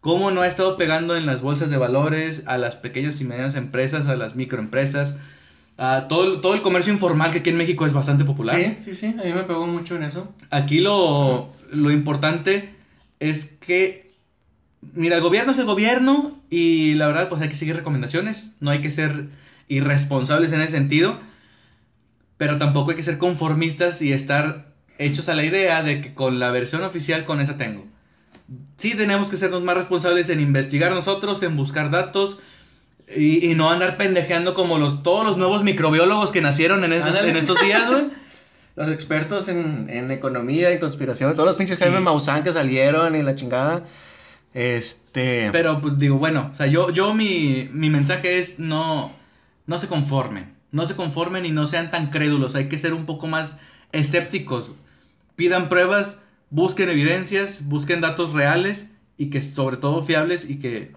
[0.01, 3.57] ¿Cómo no ha estado pegando en las bolsas de valores, a las pequeñas y medianas
[3.57, 5.17] empresas, a las microempresas,
[5.77, 8.77] a todo, todo el comercio informal que aquí en México es bastante popular?
[8.79, 10.33] sí, sí, a mí me pegó mucho en eso.
[10.51, 12.77] Aquí lo, lo importante
[13.19, 14.10] es que,
[14.95, 18.71] mira, el gobierno es el gobierno y la verdad pues hay que seguir recomendaciones, no
[18.71, 19.29] hay que ser
[19.69, 21.19] irresponsables en ese sentido,
[22.37, 26.39] pero tampoco hay que ser conformistas y estar hechos a la idea de que con
[26.39, 27.87] la versión oficial con esa tengo.
[28.79, 32.41] Sí tenemos que sernos más responsables en investigar nosotros, en buscar datos
[33.15, 37.15] y, y no andar pendejeando como los, todos los nuevos microbiólogos que nacieron en, esos,
[37.17, 38.05] en estos días, güey.
[38.77, 41.85] Los expertos en, en economía y conspiración, todos los pinches Sí.
[42.01, 43.85] Maussan que salieron y la chingada.
[44.55, 45.51] Este.
[45.53, 49.13] Pero pues digo, bueno, o sea, yo, yo mi, mi mensaje es no,
[49.67, 53.07] no se conformen, no se conformen y no sean tan crédulos, hay que ser un
[53.07, 53.59] poco más
[53.93, 54.73] escépticos,
[55.37, 56.19] pidan pruebas,
[56.51, 60.93] busquen evidencias, busquen datos reales y que sobre todo fiables y que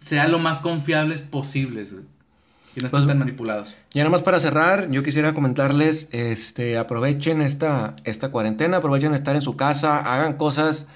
[0.00, 2.04] sean lo más confiables posibles, güey,
[2.74, 3.76] y no estén Pues- tan manipulados.
[3.92, 9.36] Ya nada más para cerrar, yo quisiera comentarles, este, aprovechen esta, esta cuarentena, aprovechen estar
[9.36, 10.88] en su casa, hagan cosas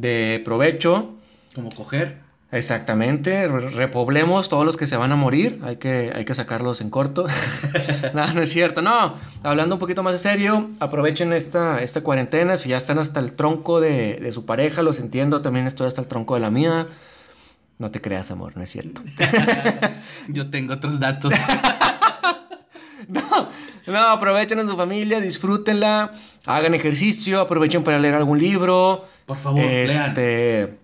[0.00, 1.14] de provecho.
[1.54, 2.18] Como coger.
[2.50, 6.80] Exactamente, re- repoblemos todos los que se van a morir, hay que, hay que sacarlos
[6.80, 7.26] en corto.
[8.14, 9.16] no, no es cierto, no.
[9.42, 13.32] Hablando un poquito más de serio, aprovechen esta, esta cuarentena, si ya están hasta el
[13.32, 16.86] tronco de, de su pareja, los entiendo, también estoy hasta el tronco de la mía.
[17.78, 19.02] No te creas, amor, no es cierto.
[20.28, 21.32] Yo tengo otros datos.
[23.06, 23.48] No,
[23.86, 26.10] no, aprovechen a su familia, disfrútenla,
[26.44, 29.06] hagan ejercicio, aprovechen para leer algún libro.
[29.28, 30.08] Por favor, lean.
[30.08, 30.78] este,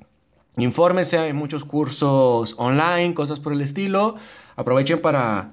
[0.57, 4.17] Infórmense, hay muchos cursos online, cosas por el estilo.
[4.55, 5.51] Aprovechen para,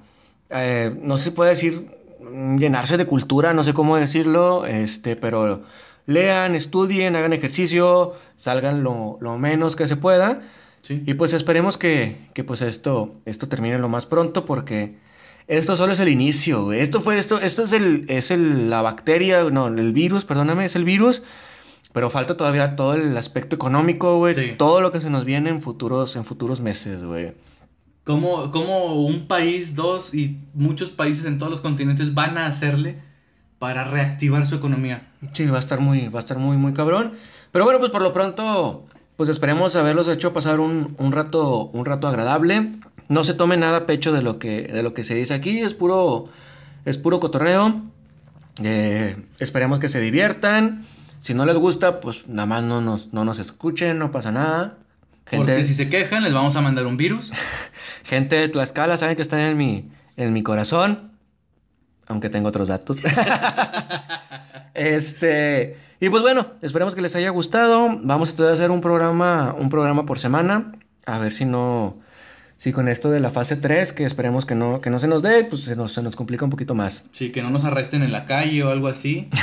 [0.50, 1.90] eh, no sé si puede decir,
[2.20, 5.62] mm, llenarse de cultura, no sé cómo decirlo, este, pero
[6.06, 10.42] lean, estudien, hagan ejercicio, salgan lo, lo menos que se pueda.
[10.82, 11.02] Sí.
[11.04, 14.96] Y pues esperemos que, que pues esto, esto termine lo más pronto porque
[15.48, 16.72] esto solo es el inicio.
[16.72, 20.76] Esto fue esto, esto es el, es el, la bacteria, no, el virus, perdóname, es
[20.76, 21.22] el virus.
[21.92, 24.34] Pero falta todavía todo el aspecto económico, güey.
[24.34, 24.54] Sí.
[24.56, 27.34] Todo lo que se nos viene en futuros, en futuros meses, güey.
[28.04, 32.96] ¿Cómo, cómo un país, dos y muchos países en todos los continentes van a hacerle
[33.58, 35.08] para reactivar su economía?
[35.32, 37.12] Sí, va a estar muy, va a estar muy, muy cabrón.
[37.52, 38.86] Pero bueno, pues por lo pronto,
[39.16, 42.72] pues esperemos haberlos hecho pasar un, un rato, un rato agradable.
[43.08, 45.58] No se tome nada a pecho de lo que, de lo que se dice aquí,
[45.58, 46.24] es puro,
[46.84, 47.82] es puro cotorreo.
[48.64, 50.84] Eh, esperemos que se diviertan.
[51.22, 54.78] Si no les gusta, pues nada más no nos, no nos escuchen, no pasa nada.
[55.24, 57.30] Gente, Porque si se quejan, les vamos a mandar un virus.
[58.04, 61.12] gente de Tlaxcala saben que están en mi, en mi corazón.
[62.08, 62.98] Aunque tengo otros datos.
[64.74, 65.78] este.
[66.00, 68.00] Y pues bueno, esperemos que les haya gustado.
[68.02, 70.72] Vamos a tratar de hacer un programa, un programa por semana.
[71.06, 71.98] A ver si no.
[72.56, 75.22] Si con esto de la fase 3, que esperemos que no, que no se nos
[75.22, 77.04] dé, pues se nos, se nos complica un poquito más.
[77.12, 79.28] Sí, que no nos arresten en la calle o algo así.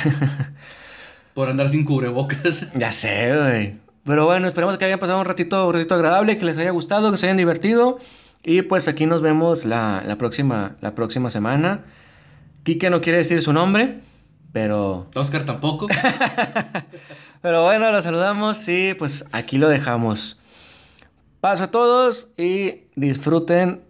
[1.33, 2.67] por andar sin cubrebocas.
[2.75, 3.77] Ya sé, güey.
[4.05, 7.11] Pero bueno, esperemos que hayan pasado un ratito, un ratito agradable, que les haya gustado,
[7.11, 7.99] que se hayan divertido.
[8.43, 11.83] Y pues aquí nos vemos la, la próxima, la próxima semana.
[12.63, 13.99] Quique no quiere decir su nombre,
[14.51, 15.07] pero...
[15.13, 15.87] Oscar tampoco.
[17.41, 20.37] Pero bueno, lo saludamos y pues aquí lo dejamos.
[21.39, 23.81] Paso a todos y disfruten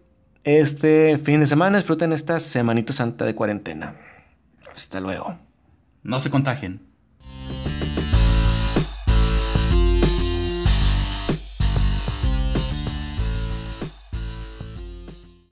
[0.44, 3.96] este fin de semana, disfruten esta semanita santa de cuarentena.
[4.76, 5.36] Hasta luego.
[6.04, 6.89] No se contagien.
[7.22, 7.59] Thank you